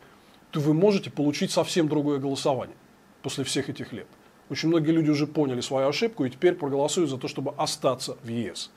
то 0.52 0.60
вы 0.60 0.74
можете 0.74 1.10
получить 1.10 1.52
совсем 1.52 1.88
другое 1.88 2.20
голосование 2.20 2.76
после 3.22 3.44
всех 3.44 3.70
этих 3.70 3.94
лет. 3.94 4.08
Очень 4.50 4.70
многие 4.70 4.92
люди 4.92 5.10
уже 5.10 5.28
поняли 5.28 5.62
свою 5.62 5.88
ошибку 5.88 6.26
и 6.26 6.30
теперь 6.30 6.54
проголосуют 6.54 7.10
за 7.10 7.18
то, 7.18 7.28
чтобы 7.28 7.54
остаться 7.58 8.18
в 8.24 8.28
ЕС. 8.28 8.72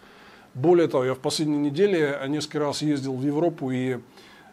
Более 0.54 0.88
того, 0.88 1.04
я 1.04 1.14
в 1.14 1.18
последние 1.18 1.60
недели 1.60 2.18
несколько 2.26 2.60
раз 2.60 2.82
ездил 2.82 3.14
в 3.14 3.22
Европу 3.22 3.70
и 3.70 3.98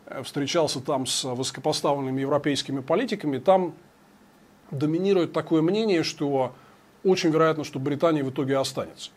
э, 0.05 0.23
встречался 0.23 0.81
там 0.81 1.05
с 1.05 1.23
высокопоставленными 1.23 2.21
европейскими 2.21 2.81
политиками. 2.81 3.37
Там 3.37 3.75
доминирует 4.71 5.31
такое 5.31 5.61
мнение, 5.61 6.03
что 6.03 6.53
очень 7.05 7.29
вероятно, 7.29 7.63
что 7.63 7.79
Британия 7.79 8.23
в 8.23 8.29
итоге 8.31 8.57
останется. 8.57 9.11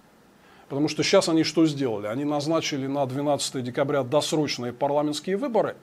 Потому 0.69 0.89
что 0.89 1.03
сейчас 1.03 1.29
они 1.29 1.45
что 1.45 1.67
сделали? 1.67 2.07
Они 2.07 2.25
назначили 2.25 2.87
на 2.87 3.07
12 3.07 3.65
декабря 3.65 4.03
досрочные 4.03 4.73
парламентские 4.73 5.37
выборы, 5.37 5.77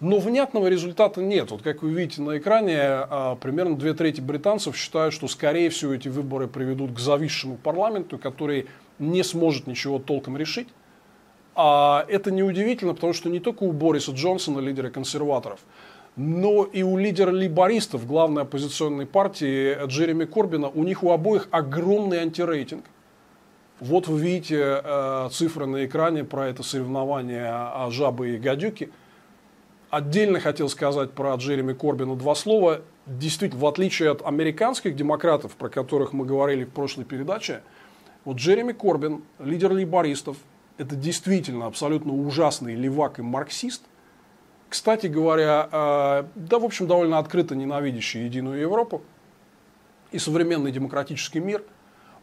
но 0.00 0.18
внятного 0.18 0.68
результата 0.68 1.22
нет. 1.22 1.50
Вот 1.50 1.62
как 1.62 1.82
вы 1.82 1.92
видите 1.92 2.22
на 2.22 2.38
экране, 2.38 2.78
а, 2.80 3.36
примерно 3.36 3.76
две 3.76 3.92
трети 3.92 4.20
британцев 4.20 4.76
считают, 4.76 5.14
что 5.14 5.28
скорее 5.28 5.68
всего 5.70 5.92
эти 5.92 6.08
выборы 6.08 6.48
приведут 6.48 6.92
к 6.92 6.98
зависшему 6.98 7.56
парламенту, 7.56 8.18
который 8.18 8.66
не 8.98 9.22
сможет 9.22 9.66
ничего 9.66 9.98
толком 9.98 10.36
решить. 10.36 10.68
А 11.54 12.04
это 12.08 12.30
неудивительно, 12.30 12.94
потому 12.94 13.14
что 13.14 13.30
не 13.30 13.40
только 13.40 13.64
у 13.64 13.72
Бориса 13.72 14.12
Джонсона, 14.12 14.60
лидера 14.60 14.90
консерваторов, 14.90 15.60
но 16.16 16.64
и 16.64 16.82
у 16.82 16.96
лидера 16.96 17.30
либористов, 17.30 18.06
главной 18.06 18.42
оппозиционной 18.42 19.04
партии 19.04 19.76
Джереми 19.86 20.24
Корбина, 20.24 20.68
у 20.68 20.82
них 20.82 21.02
у 21.02 21.10
обоих 21.10 21.46
огромный 21.50 22.18
антирейтинг. 22.18 22.84
Вот 23.80 24.08
вы 24.08 24.18
видите 24.20 24.80
э, 24.82 25.28
цифры 25.30 25.66
на 25.66 25.84
экране 25.84 26.24
про 26.24 26.48
это 26.48 26.62
соревнование 26.62 27.46
о 27.46 27.90
жабы 27.90 28.30
и 28.30 28.38
гадюки. 28.38 28.90
Отдельно 29.90 30.40
хотел 30.40 30.70
сказать 30.70 31.12
про 31.12 31.34
Джереми 31.34 31.74
Корбина 31.74 32.16
два 32.16 32.34
слова. 32.34 32.80
Действительно, 33.04 33.60
в 33.60 33.66
отличие 33.66 34.10
от 34.10 34.26
американских 34.26 34.96
демократов, 34.96 35.54
про 35.56 35.68
которых 35.68 36.14
мы 36.14 36.24
говорили 36.24 36.64
в 36.64 36.70
прошлой 36.70 37.04
передаче, 37.04 37.60
вот 38.24 38.38
Джереми 38.38 38.72
Корбин, 38.72 39.22
лидер 39.38 39.72
либористов, 39.74 40.38
это 40.78 40.96
действительно 40.96 41.66
абсолютно 41.66 42.14
ужасный 42.14 42.74
левак 42.74 43.18
и 43.18 43.22
марксист– 43.22 43.82
кстати 44.68 45.06
говоря, 45.06 45.68
э, 45.70 46.24
да, 46.34 46.58
в 46.58 46.64
общем, 46.64 46.86
довольно 46.86 47.18
открыто 47.18 47.54
ненавидящий 47.54 48.24
единую 48.24 48.60
Европу 48.60 49.02
и 50.10 50.18
современный 50.18 50.72
демократический 50.72 51.40
мир, 51.40 51.62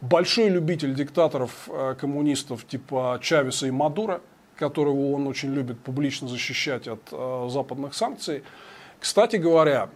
большой 0.00 0.48
любитель 0.48 0.94
диктаторов, 0.94 1.68
э, 1.68 1.94
коммунистов 1.98 2.66
типа 2.66 3.18
Чавеса 3.22 3.66
и 3.66 3.70
Мадура, 3.70 4.20
которого 4.56 5.12
он 5.12 5.26
очень 5.26 5.54
любит 5.54 5.80
публично 5.80 6.28
защищать 6.28 6.86
от 6.86 7.00
э, 7.12 7.48
западных 7.50 7.94
санкций. 7.94 8.42
Кстати 9.00 9.36
говоря, 9.36 9.90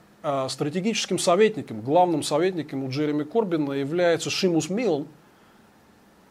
стратегическим 0.48 1.18
советником, 1.18 1.80
главным 1.80 2.22
советником 2.24 2.82
у 2.82 2.90
Джереми 2.90 3.22
Корбина 3.22 3.72
является 3.72 4.28
Шимус 4.28 4.68
Милн, 4.68 5.06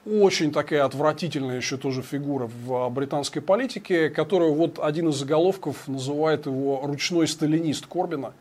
очень 0.08 0.52
такая 0.52 0.86
отвратительная 0.86 1.58
еще 1.58 1.76
тоже 1.78 2.02
фигура 2.02 2.48
в 2.48 2.90
британской 2.90 3.42
политике, 3.42 4.10
которую 4.10 4.54
вот 4.54 4.80
один 4.80 5.10
из 5.10 5.16
заголовков 5.16 5.88
называет 5.88 6.46
его 6.46 6.82
ручной 6.84 7.28
сталинист 7.28 7.88
Корбина. 7.88 8.34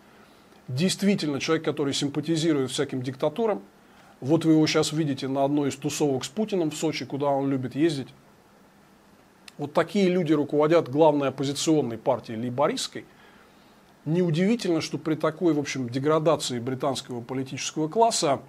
Действительно, 0.69 1.41
человек, 1.41 1.65
который 1.65 1.93
симпатизирует 1.93 2.71
всяким 2.71 3.03
диктатурам. 3.03 3.63
Вот 4.21 4.45
вы 4.45 4.53
его 4.53 4.67
сейчас 4.67 4.93
видите 4.93 5.29
на 5.29 5.45
одной 5.45 5.71
из 5.71 5.77
тусовок 5.77 6.25
с 6.25 6.29
Путиным 6.29 6.71
в 6.71 6.77
Сочи, 6.77 7.05
куда 7.05 7.27
он 7.27 7.51
любит 7.51 7.75
ездить. 7.75 8.09
Вот 9.59 9.73
такие 9.73 10.09
люди 10.09 10.33
руководят 10.33 10.89
главной 10.89 11.29
оппозиционной 11.29 11.99
партией 11.99 12.39
лейбористской. 12.39 13.05
Неудивительно, 14.05 14.81
что 14.81 14.99
при 14.99 15.17
такой, 15.17 15.53
в 15.53 15.59
общем, 15.59 15.89
деградации 15.89 16.61
британского 16.61 17.21
политического 17.21 17.89
класса 17.89 18.41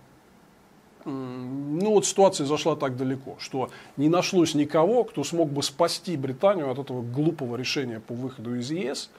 ну 1.08 1.92
вот 1.92 2.06
ситуация 2.06 2.46
зашла 2.46 2.76
так 2.76 2.98
далеко, 2.98 3.38
что 3.40 3.70
не 3.96 4.10
нашлось 4.10 4.54
никого, 4.56 5.04
кто 5.06 5.24
смог 5.24 5.50
бы 5.50 5.64
спасти 5.64 6.18
Британию 6.18 6.70
от 6.70 6.80
этого 6.80 7.02
глупого 7.02 7.56
решения 7.56 8.00
по 8.00 8.14
выходу 8.14 8.56
из 8.56 8.70
ЕС. 8.70 9.10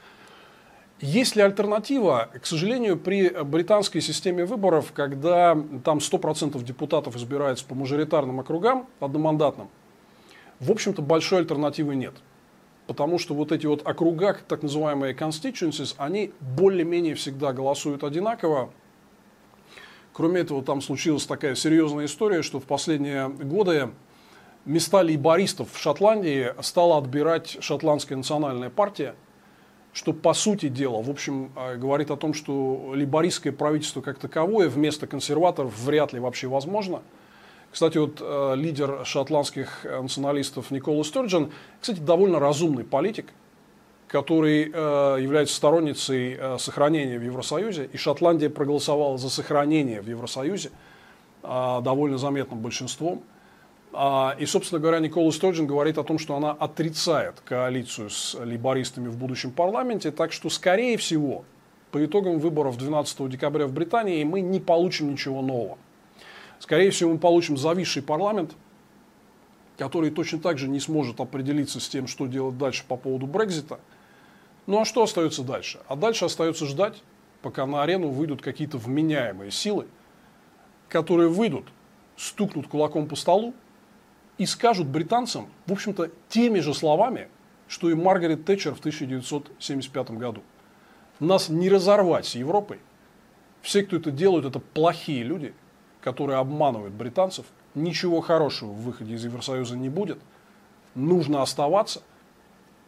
Есть 1.01 1.37
ли 1.37 1.43
альтернатива? 1.43 2.29
К 2.41 2.45
сожалению, 2.45 2.99
при 2.99 3.29
британской 3.45 4.01
системе 4.01 4.45
выборов, 4.45 4.93
когда 4.93 5.57
там 5.85 5.99
100% 5.99 6.63
депутатов 6.63 7.17
избираются 7.17 7.65
по 7.65 7.75
мажоритарным 7.75 8.41
округам, 8.41 8.87
одномандатным, 9.01 9.69
в 10.61 10.71
общем-то 10.71 11.01
большой 11.01 11.39
альтернативы 11.39 11.95
нет. 11.95 12.15
Потому 12.89 13.19
что 13.19 13.35
вот 13.35 13.53
эти 13.53 13.67
вот 13.67 13.87
округа, 13.87 14.39
так 14.49 14.63
называемые 14.63 15.15
constituencies, 15.15 15.95
они 15.99 16.33
более-менее 16.41 17.15
всегда 17.15 17.53
голосуют 17.53 18.03
одинаково, 18.03 18.71
Кроме 20.19 20.41
этого, 20.41 20.65
там 20.65 20.81
случилась 20.81 21.27
такая 21.27 21.55
серьезная 21.55 22.07
история, 22.07 22.43
что 22.43 22.59
в 22.59 22.65
последние 22.65 23.29
годы 23.29 23.91
места 24.65 25.01
лейбористов 25.01 25.71
в 25.71 25.79
Шотландии 25.79 26.55
стала 26.61 26.99
отбирать 26.99 27.59
шотландская 27.61 28.19
национальная 28.19 28.69
партия, 28.69 29.15
что 29.93 30.13
по 30.13 30.35
сути 30.35 30.67
дела, 30.67 31.01
в 31.01 31.09
общем, 31.09 31.53
э, 31.55 31.77
говорит 31.77 32.11
о 32.11 32.17
том, 32.17 32.35
что 32.35 32.91
лейбористское 32.97 33.53
правительство 33.53 34.01
как 34.01 34.19
таковое 34.19 34.69
вместо 34.69 35.07
консерваторов 35.07 35.79
вряд 35.79 36.13
ли 36.13 36.19
вообще 36.19 36.49
возможно. 36.49 37.01
Кстати, 37.71 37.99
вот 37.99 38.19
э, 38.21 38.55
лидер 38.57 39.07
шотландских 39.07 39.85
националистов 39.85 40.73
Никола 40.73 41.05
Стерджин, 41.05 41.53
кстати, 41.81 42.01
довольно 42.01 42.41
разумный 42.41 42.83
политик, 42.83 43.27
который 44.09 44.71
э, 44.73 45.17
является 45.21 45.55
сторонницей 45.55 46.35
э, 46.35 46.59
сохранения 46.59 47.19
в 47.19 47.23
Евросоюзе, 47.23 47.89
и 47.93 47.97
Шотландия 47.99 48.49
проголосовала 48.49 49.19
за 49.19 49.29
сохранение 49.29 50.01
в 50.01 50.09
Евросоюзе 50.09 50.71
э, 51.43 51.81
довольно 51.83 52.17
заметным 52.17 52.61
большинством. 52.61 53.23
Э, 53.93 54.31
и, 54.39 54.47
собственно 54.47 54.81
говоря, 54.81 54.99
Никола 55.01 55.31
Стоджин 55.31 55.67
говорит 55.67 55.99
о 55.99 56.05
том, 56.05 56.19
что 56.19 56.37
она 56.37 56.53
отрицает 56.53 57.41
коалицию 57.45 58.09
с 58.09 58.35
лейбористами 58.35 59.09
в 59.09 59.19
будущем 59.19 59.51
парламенте, 59.51 60.11
так 60.11 60.33
что, 60.33 60.49
скорее 60.49 60.97
всего, 60.97 61.45
по 61.91 62.03
итогам 62.03 62.39
выборов 62.39 62.79
12 62.79 63.29
декабря 63.29 63.67
в 63.67 63.73
Британии 63.73 64.25
мы 64.25 64.41
не 64.41 64.59
получим 64.59 65.13
ничего 65.13 65.43
нового. 65.43 65.77
Скорее 66.61 66.91
всего, 66.91 67.13
мы 67.13 67.19
получим 67.19 67.59
зависший 67.59 68.03
парламент, 68.03 68.53
который 69.77 70.11
точно 70.11 70.39
так 70.39 70.57
же 70.57 70.67
не 70.67 70.81
сможет 70.81 71.21
определиться 71.21 71.79
с 71.79 71.89
тем, 71.91 72.07
что 72.07 72.27
делать 72.27 72.57
дальше 72.57 72.85
по 72.89 72.97
поводу 72.97 73.27
Брекзита– 73.27 73.79
ну 74.69 74.83
а 74.83 74.85
что 74.85 75.03
остается 75.03 75.43
дальше? 75.43 75.81
А 75.89 75.97
дальше 75.97 76.27
остается 76.27 76.67
ждать, 76.67 77.03
пока 77.41 77.65
на 77.65 77.83
арену 77.83 78.11
выйдут 78.11 78.43
какие-то 78.43 78.77
вменяемые 78.77 79.51
силы, 79.51 79.87
которые 80.91 81.31
выйдут, 81.31 81.65
стукнут 82.19 82.69
кулаком 82.69 83.09
по 83.09 83.17
столу 83.17 83.55
и 84.37 84.45
скажут 84.45 84.87
британцам, 84.87 85.49
в 85.65 85.73
общем-то, 85.73 86.11
теми 86.29 86.61
же 86.61 86.75
словами, 86.75 87.29
что 87.67 87.89
и 87.89 87.95
Маргарет 87.95 88.45
Тэтчер 88.45 88.75
в 88.75 88.81
1975 88.81 90.11
году. 90.11 90.43
Нас 91.19 91.49
не 91.49 91.71
разорвать 91.71 92.27
с 92.27 92.35
Европой. 92.35 92.79
Все, 93.63 93.83
кто 93.83 93.97
это 93.97 94.11
делают, 94.11 94.45
это 94.45 94.59
плохие 94.59 95.23
люди, 95.23 95.55
которые 96.03 96.41
обманывают 96.41 96.93
британцев. 96.93 97.47
Ничего 97.75 98.21
хорошего 98.21 98.69
в 98.73 98.83
выходе 98.83 99.15
из 99.15 99.25
Евросоюза 99.25 99.79
не 99.79 99.89
будет. 99.89 100.19
Нужно 100.95 101.41
оставаться– 101.41 102.03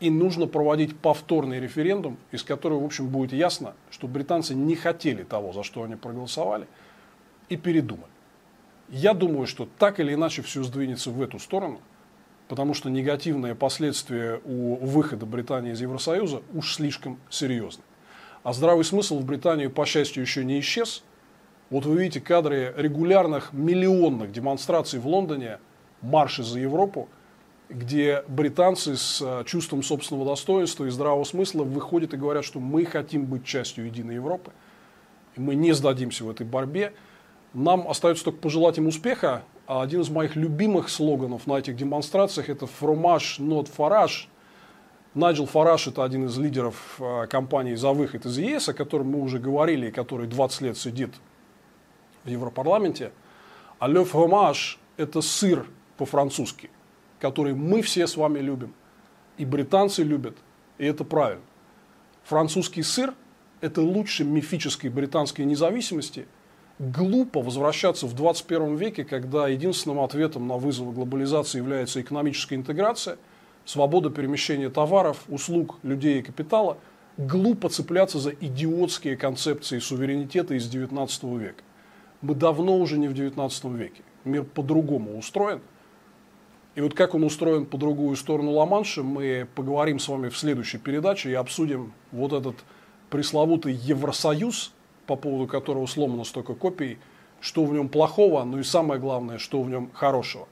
И 0.01 0.09
нужно 0.09 0.47
проводить 0.47 0.99
повторный 0.99 1.61
референдум, 1.61 2.17
из 2.33 2.43
которого, 2.43 2.81
в 2.81 2.85
общем, 2.87 3.09
будет 3.09 3.35
ясно, 3.35 3.75
что 3.91 4.09
британцы 4.09 4.55
не 4.55 4.75
хотели 4.75 5.25
того, 5.25 5.53
за 5.53 5.63
что 5.63 5.83
они 5.83 5.95
проголосовали, 5.95 6.67
и 7.51 7.57
передумали. 7.57 8.11
Я 8.89 9.13
думаю, 9.13 9.47
что 9.47 9.69
так 9.79 10.01
или 10.01 10.15
иначе 10.15 10.41
все 10.41 10.63
сдвинется 10.63 11.11
в 11.11 11.21
эту 11.21 11.39
сторону, 11.39 11.81
потому 12.49 12.73
что 12.73 12.89
негативные 12.89 13.55
последствия 13.55 14.41
у 14.45 14.77
выхода 14.77 15.27
Британии 15.27 15.73
из 15.73 15.81
Евросоюза 15.83 16.43
уж 16.55 16.75
слишком 16.75 17.21
серьезны. 17.29 17.85
А 18.43 18.55
здравый 18.55 18.85
смысл 18.85 19.19
в 19.19 19.25
Британии, 19.27 19.67
по 19.67 19.85
счастью, 19.85 20.23
еще 20.23 20.45
не 20.47 20.59
исчез. 20.61 21.05
Вот 21.69 21.85
вы 21.85 21.99
видите 21.99 22.21
кадры 22.21 22.73
регулярных 22.77 23.53
миллионных 23.53 24.33
демонстраций 24.33 24.99
в 24.99 25.07
Лондоне, 25.07 25.59
марши 26.01 26.43
за 26.43 26.59
Европу– 26.59 27.11
где 27.71 28.25
британцы 28.27 28.97
с 28.97 29.23
э, 29.23 29.45
чувством 29.47 29.83
собственного 29.83 30.27
достоинства 30.27 30.85
и 30.85 30.91
здравого 30.91 31.25
смысла 31.25 31.63
выходят 31.63 32.13
и 32.13 32.17
говорят, 32.17 32.45
что 32.45 32.59
мы 32.59 32.85
хотим 32.85 33.27
быть 33.27 33.45
частью 33.45 33.87
единой 33.87 34.17
Европы, 34.17 34.51
и 35.37 35.41
мы 35.41 35.55
не 35.55 35.73
сдадимся 35.73 36.25
в 36.25 36.31
этой 36.31 36.45
борьбе. 36.45 36.93
Нам 37.55 37.89
остается 37.89 38.25
только 38.25 38.41
пожелать 38.41 38.79
им 38.79 38.89
успеха. 38.89 39.43
А 39.67 39.83
один 39.83 40.01
из 40.01 40.11
моих 40.11 40.35
любимых 40.35 40.89
слоганов 40.89 41.47
на 41.47 41.55
этих 41.55 41.77
демонстрациях 41.77 42.49
это 42.49 42.67
«Фромаж, 42.67 43.39
not 43.39 43.69
Farage». 43.75 44.27
Найджел 45.15 45.47
Фараш– 45.47 45.87
это 45.89 46.03
один 46.03 46.27
из 46.27 46.37
лидеров 46.39 46.97
э, 46.99 47.29
компании 47.29 47.77
«За 47.77 47.93
выход 47.93 48.27
из 48.27 48.37
ЕС», 48.37 48.69
о 48.69 48.75
котором 48.75 49.11
мы 49.11 49.21
уже 49.21 49.39
говорили, 49.39 49.89
и 49.89 49.93
который 49.93 50.27
20 50.27 50.61
лет 50.63 50.77
сидит 50.77 51.11
в 52.25 52.29
Европарламенте. 52.29 53.13
А 53.79 53.89
«Le 53.89 54.05
fromage»– 54.05 54.79
это 54.97 55.21
сыр 55.21 55.67
по-французски– 55.97 56.71
который 57.21 57.55
мы 57.55 57.83
все 57.83 58.07
с 58.07 58.17
вами 58.17 58.41
любим. 58.41 58.75
И 59.37 59.45
британцы 59.45 60.03
любят, 60.03 60.37
и 60.79 60.87
это 60.87 61.05
правильно. 61.05 61.45
Французский 62.25 62.83
сыр– 62.83 63.15
это 63.61 63.83
лучше 63.83 64.25
мифической 64.25 64.91
британской 64.91 65.45
независимости. 65.45 66.27
Глупо 66.79 67.43
возвращаться 67.43 68.07
в 68.07 68.15
21 68.15 68.77
веке, 68.77 69.05
когда 69.05 69.49
единственным 69.49 70.01
ответом 70.01 70.49
на 70.49 70.57
вызовы 70.57 70.93
глобализации 70.93 71.59
является 71.59 72.01
экономическая 72.01 72.55
интеграция, 72.55 73.19
свобода 73.67 74.11
перемещения 74.11 74.71
товаров, 74.71 75.25
услуг, 75.29 75.79
людей 75.83 76.21
и 76.21 76.23
капитала. 76.23 76.79
Глупо 77.19 77.69
цепляться 77.69 78.19
за 78.19 78.31
идиотские 78.31 79.17
концепции 79.17 79.79
суверенитета 79.79 80.55
из 80.55 80.69
19 80.69 81.23
века. 81.25 81.63
Мы 82.23 82.35
давно 82.35 82.79
уже 82.79 82.99
не 82.99 83.09
в 83.09 83.15
19 83.15 83.65
веке. 83.65 84.03
Мир 84.25 84.45
по-другому 84.45 85.19
устроен– 85.19 85.61
и 86.75 86.81
вот 86.81 86.95
как 86.95 87.15
он 87.15 87.25
устроен 87.25 87.67
по 87.67 87.77
другую 87.77 88.17
сторону 88.17 88.53
Ла-Манша, 88.53 89.03
мы 89.03 89.49
поговорим 89.55 89.99
с 89.99 90.09
вами 90.09 90.29
в 90.29 90.39
следующей 90.39 90.79
передаче 90.79 91.31
и 91.31 91.35
обсудим 91.35 91.93
вот 92.13 92.33
этот 92.33 92.57
пресловутый 93.11 93.75
Евросоюз, 93.75 94.73
по 95.07 95.17
поводу 95.17 95.49
которого 95.49 95.87
сломано 95.87 96.23
столько 96.23 96.55
копий, 96.55 96.99
что 97.41 97.65
в 97.65 97.73
нем 97.73 97.89
плохого, 97.89 98.45
ну 98.45 98.59
и 98.59 98.63
самое 98.63 99.01
главное, 99.01 99.39
что 99.39 99.63
в 99.63 99.69
нем 99.69 99.91
хорошего. 99.93 100.47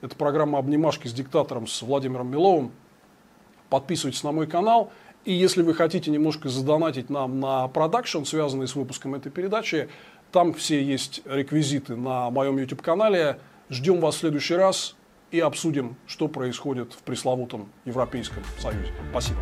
Это 0.00 0.14
программа 0.14 0.58
«Обнимашки 0.58 1.08
с 1.08 1.12
диктатором» 1.12 1.66
с 1.66 1.82
Владимиром 1.82 2.30
Миловым. 2.30 2.70
Подписывайтесь 3.68 4.22
на 4.22 4.30
мой 4.30 4.46
канал. 4.46 4.92
И 5.24 5.32
если 5.32 5.62
вы 5.62 5.74
хотите 5.74 6.10
немножко 6.10 6.50
задонатить 6.50 7.08
нам 7.08 7.40
на 7.40 7.66
продакшн, 7.68 8.24
связанный 8.24 8.68
с 8.68 8.76
выпуском 8.76 9.14
этой 9.14 9.32
передачи, 9.32 9.88
там 10.30 10.52
все 10.52 10.82
есть 10.82 11.22
реквизиты 11.24 11.96
на 11.96 12.30
моем 12.30 12.58
YouTube-канале. 12.58 13.38
Ждем 13.70 14.00
вас 14.00 14.16
в 14.16 14.18
следующий 14.18 14.54
раз 14.54 14.94
и 15.34 15.40
обсудим, 15.40 15.96
что 16.06 16.28
происходит 16.28 16.92
в 16.92 16.98
пресловутом 16.98 17.68
Европейском 17.84 18.44
Союзе. 18.60 18.92
Спасибо. 19.10 19.40